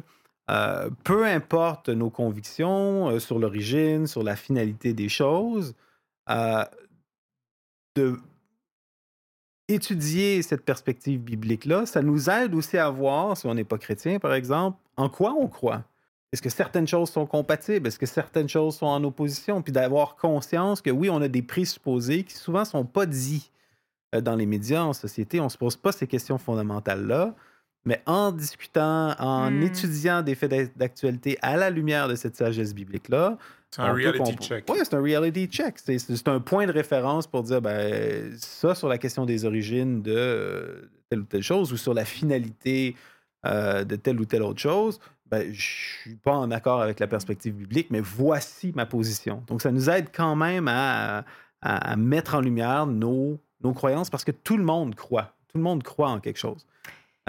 euh, 0.50 0.90
peu 1.04 1.26
importe 1.26 1.90
nos 1.90 2.10
convictions 2.10 3.10
euh, 3.10 3.20
sur 3.20 3.40
l'origine, 3.40 4.08
sur 4.08 4.24
la 4.24 4.36
finalité 4.36 4.94
des 4.94 5.08
choses, 5.08 5.74
euh, 6.30 6.66
de 7.96 8.20
étudier 9.70 10.42
cette 10.42 10.66
perspective 10.66 11.22
biblique-là, 11.22 11.86
ça 11.86 12.02
nous 12.02 12.30
aide 12.30 12.54
aussi 12.54 12.78
à 12.78 12.90
voir, 12.90 13.38
si 13.38 13.48
on 13.48 13.54
n'est 13.54 13.64
pas 13.64 13.78
chrétien, 13.78 14.20
par 14.20 14.34
exemple, 14.34 14.78
en 14.98 15.10
quoi 15.10 15.34
on 15.34 15.48
croit. 15.48 15.84
Est-ce 16.34 16.42
que 16.42 16.50
certaines 16.50 16.88
choses 16.88 17.10
sont 17.12 17.26
compatibles? 17.28 17.88
Est-ce 17.88 18.00
que 18.00 18.06
certaines 18.08 18.50
choses 18.50 18.76
sont 18.78 18.88
en 18.88 19.02
opposition? 19.04 19.62
Puis 19.62 19.72
d'avoir 19.72 20.16
conscience 20.16 20.82
que 20.82 20.90
oui, 20.90 21.10
on 21.10 21.22
a 21.22 21.28
des 21.30 21.44
présupposés 21.44 22.24
qui 22.24 22.36
souvent 22.36 22.62
ne 22.62 22.66
sont 22.66 22.86
pas 22.86 23.06
dits 23.06 23.52
euh, 24.16 24.20
dans 24.22 24.36
les 24.36 24.46
médias, 24.48 24.84
en 24.84 24.94
société. 24.94 25.40
On 25.40 25.46
ne 25.46 25.50
se 25.50 25.58
pose 25.58 25.76
pas 25.78 25.92
ces 25.92 26.08
questions 26.08 26.38
fondamentales-là. 26.40 27.36
Mais 27.86 28.02
en 28.06 28.32
discutant, 28.32 29.14
en 29.20 29.52
Hmm. 29.52 29.62
étudiant 29.62 30.22
des 30.22 30.36
faits 30.36 30.50
d'ac- 30.52 30.78
d'actualité 30.78 31.38
à 31.42 31.58
la 31.58 31.70
lumière 31.70 32.08
de 32.08 32.16
cette 32.16 32.36
sagesse 32.36 32.74
biblique-là, 32.74 33.38
C'est 33.72 33.82
un 33.82 33.92
reality 33.94 34.36
check. 34.38 34.66
Oui, 34.70 34.78
c'est 34.84 34.94
un 34.94 35.02
reality 35.02 35.48
check. 35.48 35.76
C'est 35.80 36.28
un 36.28 36.40
point 36.40 36.66
de 36.68 36.72
référence 36.72 37.28
pour 37.28 37.44
dire, 37.44 37.62
ben, 37.62 38.32
ça 38.38 38.74
sur 38.76 38.88
la 38.88 38.98
question 38.98 39.26
des 39.26 39.46
origines 39.46 40.02
de 40.02 40.14
euh, 40.16 40.82
telle 41.10 41.20
ou 41.20 41.26
telle 41.26 41.42
chose 41.44 41.74
ou 41.74 41.78
sur 41.78 41.94
la 41.94 42.06
finalité 42.06 42.96
euh, 43.46 43.84
de 43.84 43.96
telle 43.98 44.20
ou 44.22 44.26
telle 44.26 44.44
autre 44.44 44.60
chose, 44.62 45.00
ben, 45.34 45.52
je 45.52 45.62
suis 45.62 46.16
pas 46.16 46.36
en 46.36 46.52
accord 46.52 46.80
avec 46.80 47.00
la 47.00 47.08
perspective 47.08 47.56
biblique, 47.56 47.88
mais 47.90 48.02
voici 48.02 48.72
ma 48.76 48.86
position. 48.86 49.44
Donc, 49.48 49.64
ça 49.64 49.72
nous 49.72 49.90
aide 49.90 50.10
quand 50.14 50.36
même 50.36 50.68
à, 50.68 51.26
mettre 51.98 52.36
en 52.36 52.42
lumière 52.42 52.86
nos, 52.86 53.40
nos 53.64 53.74
croyances 53.74 54.12
parce 54.12 54.24
que 54.24 54.32
tout 54.32 54.58
le 54.58 54.64
monde 54.64 54.94
croit. 54.94 55.34
Tout 55.48 55.58
le 55.58 55.64
monde 55.64 55.82
croit 55.82 56.10
en 56.10 56.20
quelque 56.20 56.38
chose. 56.38 56.68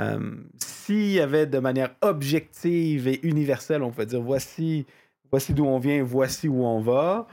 Euh, 0.01 0.35
S'il 0.59 1.13
y 1.13 1.21
avait 1.21 1.47
de 1.47 1.59
manière 1.59 1.95
objective 2.03 3.09
et 3.09 3.27
universelle, 3.27 3.83
on 3.83 3.91
peut 3.91 4.05
dire 4.05 4.21
voici, 4.21 4.85
voici 5.31 5.55
d'où 5.55 5.65
on 5.65 5.79
vient, 5.79 6.03
voici 6.03 6.47
où 6.47 6.63
on 6.63 6.81
va, 6.81 7.27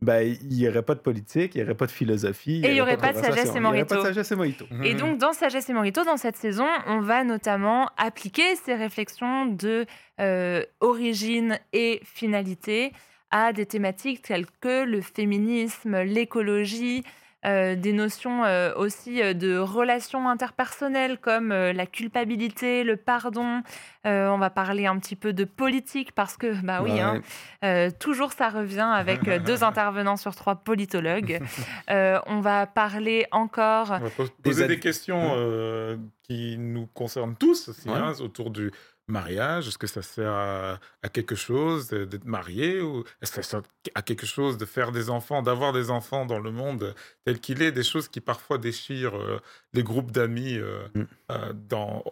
ben, 0.00 0.36
il 0.42 0.56
n'y 0.56 0.68
aurait 0.68 0.82
pas 0.82 0.94
de 0.94 1.00
politique, 1.00 1.54
il 1.54 1.58
n'y 1.58 1.64
aurait 1.64 1.74
pas 1.76 1.86
de 1.86 1.90
philosophie. 1.90 2.62
Et 2.64 2.70
il 2.70 2.76
y 2.76 2.80
aurait 2.80 2.96
pas 2.96 3.12
de 3.12 3.18
sagesse 3.18 3.46
et 3.54 3.58
Il 3.58 3.62
y 3.62 3.66
aurait 3.66 3.84
pas 3.84 3.96
de 3.96 4.00
Morito. 4.00 4.02
sagesse 4.06 4.30
et 4.32 4.36
Morito. 4.36 4.64
Et 4.84 4.94
Mhm. 4.94 5.00
donc, 5.00 5.18
dans 5.18 5.32
Sagesse 5.32 5.68
et 5.68 5.72
Morito, 5.72 6.04
dans 6.04 6.16
cette 6.16 6.36
saison, 6.36 6.66
on 6.86 7.00
va 7.00 7.24
notamment 7.24 7.90
appliquer 7.96 8.54
ces 8.64 8.74
réflexions 8.74 9.46
de 9.46 9.86
euh, 10.20 10.64
origine 10.80 11.58
et 11.72 12.00
finalité 12.04 12.92
à 13.30 13.52
des 13.52 13.66
thématiques 13.66 14.22
telles 14.22 14.46
que 14.60 14.84
le 14.84 15.00
féminisme, 15.00 16.00
l'écologie, 16.02 17.02
euh, 17.46 17.76
des 17.76 17.92
notions 17.92 18.44
euh, 18.44 18.74
aussi 18.74 19.22
euh, 19.22 19.32
de 19.32 19.56
relations 19.58 20.28
interpersonnelles 20.28 21.18
comme 21.18 21.52
euh, 21.52 21.72
la 21.72 21.86
culpabilité, 21.86 22.82
le 22.84 22.96
pardon. 22.96 23.62
Euh, 24.06 24.28
on 24.28 24.38
va 24.38 24.50
parler 24.50 24.86
un 24.86 24.98
petit 24.98 25.16
peu 25.16 25.32
de 25.32 25.44
politique 25.44 26.12
parce 26.12 26.36
que, 26.36 26.60
bah 26.64 26.82
oui, 26.82 26.98
hein, 27.00 27.14
Ouais. 27.14 27.20
euh, 27.64 27.90
toujours, 27.98 28.32
ça 28.32 28.48
revient 28.48 28.80
avec 28.92 29.22
deux 29.44 29.62
intervenants 29.64 30.16
sur 30.16 30.34
trois 30.34 30.56
politologues. 30.56 31.40
Euh, 31.90 32.18
on 32.26 32.40
va 32.40 32.66
parler 32.66 33.26
encore. 33.30 33.90
On 33.92 33.98
va 33.98 34.08
Des 34.08 34.24
poser 34.42 34.66
des 34.68 34.78
questions 34.78 35.32
euh, 35.36 35.96
qui 36.22 36.56
nous 36.58 36.86
concernent 36.86 37.34
tous 37.36 37.68
aussi, 37.68 37.88
Ouais. 37.88 37.96
hein, 37.96 38.12
autour 38.20 38.50
du 38.50 38.70
mariage? 39.08 39.68
Est-ce 39.68 39.78
que 39.78 39.86
ça 39.86 40.02
sert 40.02 40.30
à, 40.32 40.78
à 41.02 41.08
quelque 41.08 41.34
chose 41.34 41.88
d'être 41.88 42.24
marié 42.26 42.80
ou 42.80 43.04
est-ce 43.22 43.32
que 43.32 43.42
ça 43.42 43.50
sert 43.50 43.62
à 43.94 44.02
quelque 44.02 44.26
chose 44.26 44.58
de 44.58 44.64
faire 44.64 44.92
des 44.92 45.10
enfants, 45.10 45.42
d'avoir 45.42 45.72
des 45.72 45.90
enfants 45.90 46.26
dans 46.26 46.38
le 46.38 46.50
monde 46.52 46.94
tel 47.24 47.40
qu'il 47.40 47.62
est? 47.62 47.72
Des 47.72 47.82
choses 47.82 48.08
qui 48.08 48.20
parfois 48.20 48.58
déchirent 48.58 49.16
euh, 49.16 49.40
les 49.72 49.82
groupes 49.82 50.10
d'amis 50.12 50.56
euh, 50.58 50.86
Mm. 50.94 51.02
euh, 51.32 51.52
dans, 51.68 52.04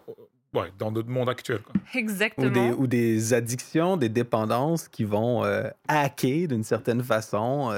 ouais, 0.53 0.71
dans 0.77 0.91
notre 0.91 1.09
monde 1.09 1.29
actuel. 1.29 1.61
quoi. 1.61 1.73
Exactement. 1.93 2.47
Ou 2.47 2.49
des, 2.51 2.71
ou 2.71 2.87
des 2.87 3.33
addictions, 3.33 3.97
des 3.97 4.09
dépendances 4.09 4.87
qui 4.87 5.03
vont 5.03 5.43
euh, 5.45 5.69
hacker 5.87 6.47
d'une 6.47 6.63
certaine 6.63 7.03
façon 7.03 7.71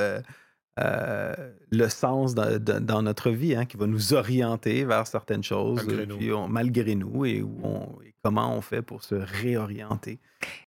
euh, 0.79 1.33
le 1.71 1.89
sens 1.89 2.35
dans, 2.35 2.57
dans- 2.61 2.83
dans 2.83 3.01
notre 3.01 3.29
vie, 3.31 3.55
hein, 3.55 3.65
qui 3.65 3.77
va 3.77 3.85
nous 3.87 4.13
orienter 4.13 4.85
vers 4.85 5.07
certaines 5.07 5.43
choses, 5.43 5.77
Malgré 5.85 6.03
euh, 6.03 6.05
nous. 6.05 6.17
puis 6.17 6.31
on- 6.33 6.47
malgré 6.47 6.95
nous, 6.95 7.25
et, 7.25 7.41
où 7.41 7.59
on- 7.63 8.01
et 8.05 8.13
comment 8.23 8.53
on 8.55 8.61
fait 8.61 8.81
pour 8.81 9.03
se 9.03 9.15
réorienter. 9.15 10.19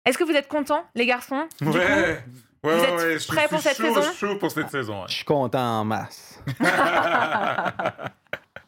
Est-ce 0.06 0.18
que 0.18 0.24
vous 0.24 0.34
êtes 0.34 0.48
contents, 0.48 0.84
les 0.96 1.06
garçons 1.06 1.48
Du 1.62 1.68
coup, 1.68 1.74
Ouais. 1.76 2.24
Ouais, 2.64 2.76
vous 2.76 2.80
ouais, 2.82 2.84
êtes 2.90 3.00
ouais, 3.00 3.14
je 3.14 3.18
suis- 3.20 3.34
prêts 3.34 3.48
pour 3.48 3.60
cette 3.60 3.78
chaud, 3.78 3.86
saison? 3.96 4.12
chaud 4.14 4.36
pour 4.36 4.52
cette 4.52 4.70
saison. 4.70 5.00
ouais. 5.02 5.08
Je 5.08 5.14
suis 5.16 5.26
content 5.26 5.80
en 5.80 5.84
masse. 5.86 6.40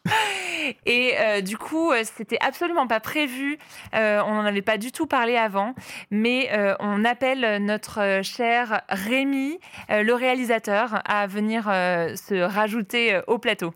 Et 0.86 1.14
euh, 1.18 1.40
du 1.40 1.56
coup, 1.56 1.90
euh, 1.90 2.02
c'était 2.16 2.38
absolument 2.40 2.86
pas 2.86 3.00
prévu. 3.00 3.58
euh, 3.94 4.22
on 4.26 4.34
n'en 4.34 4.44
avait 4.44 4.62
pas 4.62 4.78
du 4.78 4.92
tout 4.92 5.06
parlé 5.06 5.36
avant, 5.36 5.74
mais 6.10 6.50
on 6.80 7.04
appelle 7.04 7.62
notre 7.62 8.20
cher 8.22 8.82
Rémi, 8.88 9.58
le 9.88 10.12
réalisateur, 10.12 11.00
à 11.04 11.26
venir 11.26 11.64
se 11.64 12.40
rajouter 12.40 13.20
au 13.26 13.38
plateau. 13.38 13.74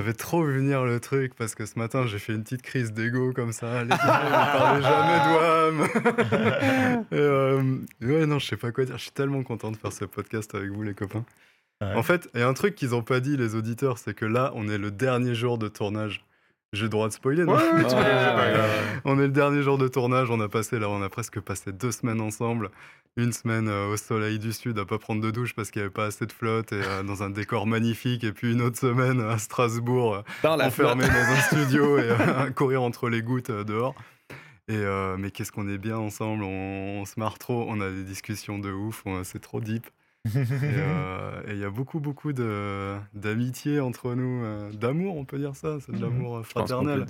J'avais 0.00 0.14
trop 0.14 0.42
vu 0.42 0.54
venir 0.54 0.82
le 0.86 0.98
truc 0.98 1.34
parce 1.34 1.54
que 1.54 1.66
ce 1.66 1.78
matin 1.78 2.06
j'ai 2.06 2.18
fait 2.18 2.32
une 2.32 2.42
petite 2.42 2.62
crise 2.62 2.94
d'ego 2.94 3.34
comme 3.34 3.52
ça. 3.52 3.84
Les 3.84 3.90
gars, 3.90 3.96
ne 3.96 4.58
parlez 4.58 4.82
jamais 4.82 5.18
d'Ouam. 5.26 7.04
Et, 7.12 7.16
euh, 7.16 7.76
ouais, 8.00 8.24
non, 8.24 8.38
je 8.38 8.46
sais 8.46 8.56
pas 8.56 8.72
quoi 8.72 8.86
dire. 8.86 8.96
Je 8.96 9.02
suis 9.02 9.10
tellement 9.10 9.42
content 9.42 9.70
de 9.70 9.76
faire 9.76 9.92
ce 9.92 10.06
podcast 10.06 10.54
avec 10.54 10.70
vous, 10.70 10.82
les 10.82 10.94
copains. 10.94 11.26
En 11.82 12.02
fait, 12.02 12.30
il 12.32 12.40
y 12.40 12.42
a 12.42 12.48
un 12.48 12.54
truc 12.54 12.76
qu'ils 12.76 12.94
ont 12.94 13.02
pas 13.02 13.20
dit, 13.20 13.36
les 13.36 13.54
auditeurs, 13.54 13.98
c'est 13.98 14.14
que 14.14 14.24
là, 14.24 14.52
on 14.54 14.68
est 14.68 14.78
le 14.78 14.90
dernier 14.90 15.34
jour 15.34 15.58
de 15.58 15.68
tournage. 15.68 16.24
J'ai 16.72 16.84
le 16.84 16.88
droit 16.88 17.08
de 17.08 17.12
spoiler, 17.12 17.44
non 17.44 17.54
Ouais, 17.56 17.58
ouais, 17.62 17.68
tu 17.68 17.74
Ouais, 17.74 17.80
vois, 17.82 17.90
c'est 17.90 17.96
pas 17.96 18.46
ouais, 18.46 18.52
grave. 18.52 18.70
On 19.04 19.18
est 19.18 19.22
le 19.26 19.32
dernier 19.32 19.60
jour 19.62 19.76
de 19.76 19.88
tournage, 19.88 20.30
on 20.30 20.40
a 20.40 20.48
passé 20.48 20.78
là, 20.78 20.88
on 20.88 21.02
a 21.02 21.08
presque 21.08 21.40
passé 21.40 21.72
deux 21.72 21.90
semaines 21.90 22.20
ensemble. 22.20 22.70
Une 23.16 23.32
semaine 23.32 23.66
euh, 23.68 23.88
au 23.92 23.96
soleil 23.96 24.38
du 24.38 24.52
sud 24.52 24.78
à 24.78 24.84
pas 24.84 24.98
prendre 24.98 25.20
de 25.20 25.32
douche 25.32 25.52
parce 25.56 25.72
qu'il 25.72 25.80
n'y 25.82 25.86
avait 25.86 25.92
pas 25.92 26.04
assez 26.06 26.26
de 26.26 26.32
flotte 26.32 26.70
et 26.72 26.80
euh, 26.80 27.02
dans 27.04 27.24
un 27.24 27.30
décor 27.30 27.66
magnifique. 27.66 28.22
Et 28.22 28.32
puis 28.32 28.52
une 28.52 28.62
autre 28.62 28.78
semaine 28.78 29.20
à 29.20 29.36
Strasbourg, 29.38 30.14
euh, 30.14 30.22
Dans 30.44 30.54
la 30.54 30.68
enfermé 30.68 31.04
flotte. 31.04 31.16
dans 31.16 31.32
un 31.32 31.40
studio 31.40 31.98
et 31.98 32.02
euh, 32.08 32.38
à 32.46 32.50
courir 32.50 32.82
entre 32.82 33.08
les 33.08 33.20
gouttes 33.22 33.50
euh, 33.50 33.64
dehors. 33.64 33.96
Et 34.68 34.76
euh, 34.76 35.16
mais 35.18 35.32
qu'est-ce 35.32 35.50
qu'on 35.50 35.68
est 35.68 35.78
bien 35.78 35.96
ensemble, 35.98 36.44
on, 36.44 37.00
on 37.00 37.04
se 37.04 37.18
marre 37.18 37.40
trop, 37.40 37.66
on 37.68 37.80
a 37.80 37.90
des 37.90 38.04
discussions 38.04 38.60
de 38.60 38.70
ouf, 38.70 39.02
c'est 39.24 39.40
trop 39.40 39.60
deep. 39.60 39.88
Et 40.26 40.30
euh, 40.36 41.40
et 41.48 41.52
il 41.52 41.58
y 41.58 41.64
a 41.64 41.70
beaucoup, 41.70 41.98
beaucoup 42.00 42.32
de- 42.32 42.96
d'amitié 43.14 43.80
entre 43.80 44.14
nous, 44.14 44.44
euh, 44.44 44.70
d'amour, 44.72 45.16
on 45.16 45.24
peut 45.24 45.38
dire 45.38 45.56
ça, 45.56 45.78
c'est 45.80 45.92
de 45.92 46.00
l'amour 46.02 46.36
euh, 46.38 46.42
Je 46.46 46.52
pense 46.52 46.68
fraternel. 46.68 47.06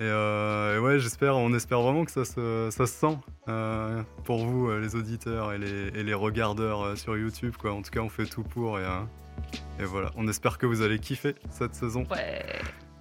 Et, 0.00 0.04
euh, 0.04 0.76
et 0.76 0.78
ouais, 0.80 0.98
j'espère, 1.00 1.36
on 1.36 1.52
espère 1.54 1.80
vraiment 1.80 2.04
que 2.04 2.10
ça 2.12 2.24
se, 2.24 2.68
ça 2.70 2.86
se 2.86 2.92
sent 2.92 3.18
euh, 3.48 4.02
pour 4.24 4.44
vous, 4.46 4.68
euh, 4.68 4.78
les 4.80 4.94
auditeurs 4.94 5.52
et 5.52 5.58
les, 5.58 5.88
et 5.88 6.04
les 6.04 6.14
regardeurs 6.14 6.82
euh, 6.82 6.94
sur 6.96 7.16
YouTube. 7.16 7.54
Quoi. 7.58 7.72
En 7.72 7.82
tout 7.82 7.90
cas, 7.90 8.00
on 8.00 8.08
fait 8.08 8.26
tout 8.26 8.44
pour. 8.44 8.78
Et, 8.78 8.84
euh, 8.84 9.00
et 9.80 9.84
voilà, 9.84 10.10
on 10.16 10.28
espère 10.28 10.58
que 10.58 10.66
vous 10.66 10.82
allez 10.82 10.98
kiffer 11.00 11.34
cette 11.50 11.74
saison. 11.74 12.04
Ouais. 12.10 12.44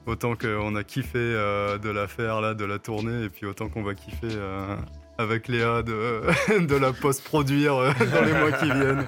Autant 0.08 0.36
qu'on 0.36 0.76
a 0.76 0.84
kiffé 0.84 1.18
euh, 1.20 1.78
de 1.78 1.90
la 1.90 2.08
faire, 2.08 2.40
là, 2.42 2.54
de 2.56 2.66
la 2.66 2.80
tournée, 2.80 3.24
et 3.26 3.30
puis 3.30 3.46
autant 3.46 3.68
qu'on 3.70 3.84
va 3.84 3.94
kiffer 3.94 4.30
euh, 4.32 4.76
avec 5.18 5.48
Léa 5.48 5.82
de, 5.84 6.22
de 6.68 6.76
la 6.76 6.94
post-produire 6.94 7.76
euh, 7.76 7.92
dans 8.14 8.22
les 8.26 8.34
mois 8.34 8.52
qui 8.54 8.66
viennent. 8.66 9.06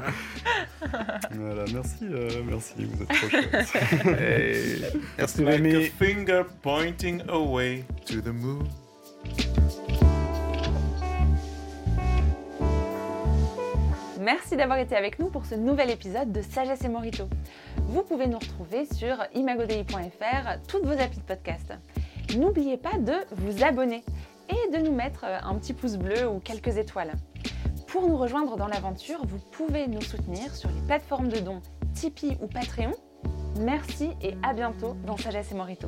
Voilà, 1.36 1.65
merci, 1.74 1.98
euh, 2.04 2.30
merci, 2.48 2.74
vous 2.86 3.04
êtes 3.04 3.10
trop 3.10 3.30
chouettes. 3.30 4.19
Hey, 4.19 4.82
merci 5.17 5.43
Like 5.43 5.50
a 5.60 5.63
Rémi. 5.63 5.86
finger 6.00 6.43
pointing 6.62 7.22
away 7.30 7.84
to 8.06 8.22
the 8.22 8.34
moon. 8.34 8.67
Merci 14.19 14.58
d'avoir 14.58 14.80
été 14.80 14.95
avec 14.95 15.17
nous 15.19 15.28
pour 15.30 15.45
ce 15.45 15.56
nouvel 15.56 15.89
épisode 15.89 16.32
de 16.32 16.41
Sagesse 16.41 16.84
et 16.84 16.89
Morito. 16.89 17.24
Vous 17.88 18.04
pouvez 18.04 18.28
nous 18.28 18.38
retrouver 18.38 18.86
sur 18.86 19.15
imagodei.fr, 19.34 20.60
toutes 20.67 20.84
vos 20.86 20.91
applis 21.02 21.19
de 21.19 21.24
podcast. 21.24 21.74
N'oubliez 22.38 22.78
pas 22.78 22.98
de 23.00 23.13
vous 23.32 23.63
abonner 23.63 24.04
et 24.50 24.72
de 24.72 24.84
nous 24.84 24.94
mettre 24.94 25.26
euh, 25.26 25.38
un 25.44 25.56
petit 25.56 25.74
pouce 25.74 25.98
bleu 25.98 26.28
ou 26.28 26.40
quelques 26.40 26.78
étoiles. 26.78 27.14
Pour 27.88 28.08
nous 28.08 28.18
rejoindre 28.18 28.56
dans 28.56 28.68
l'aventure, 28.68 29.26
vous 29.26 29.40
pouvez 29.52 29.88
nous 29.88 30.02
soutenir 30.02 30.56
sur 30.56 30.70
les 30.70 30.82
plateformes 30.82 31.30
de 31.30 31.40
dons 31.40 31.62
Tipeee 31.94 32.38
ou 32.42 32.48
Patreon. 32.48 32.92
Merci 33.60 34.12
et 34.22 34.36
à 34.44 34.54
bientôt 34.54 34.96
dans 35.06 35.18
Sagesse 35.18 35.52
et 35.52 35.56
Morito. 35.56 35.88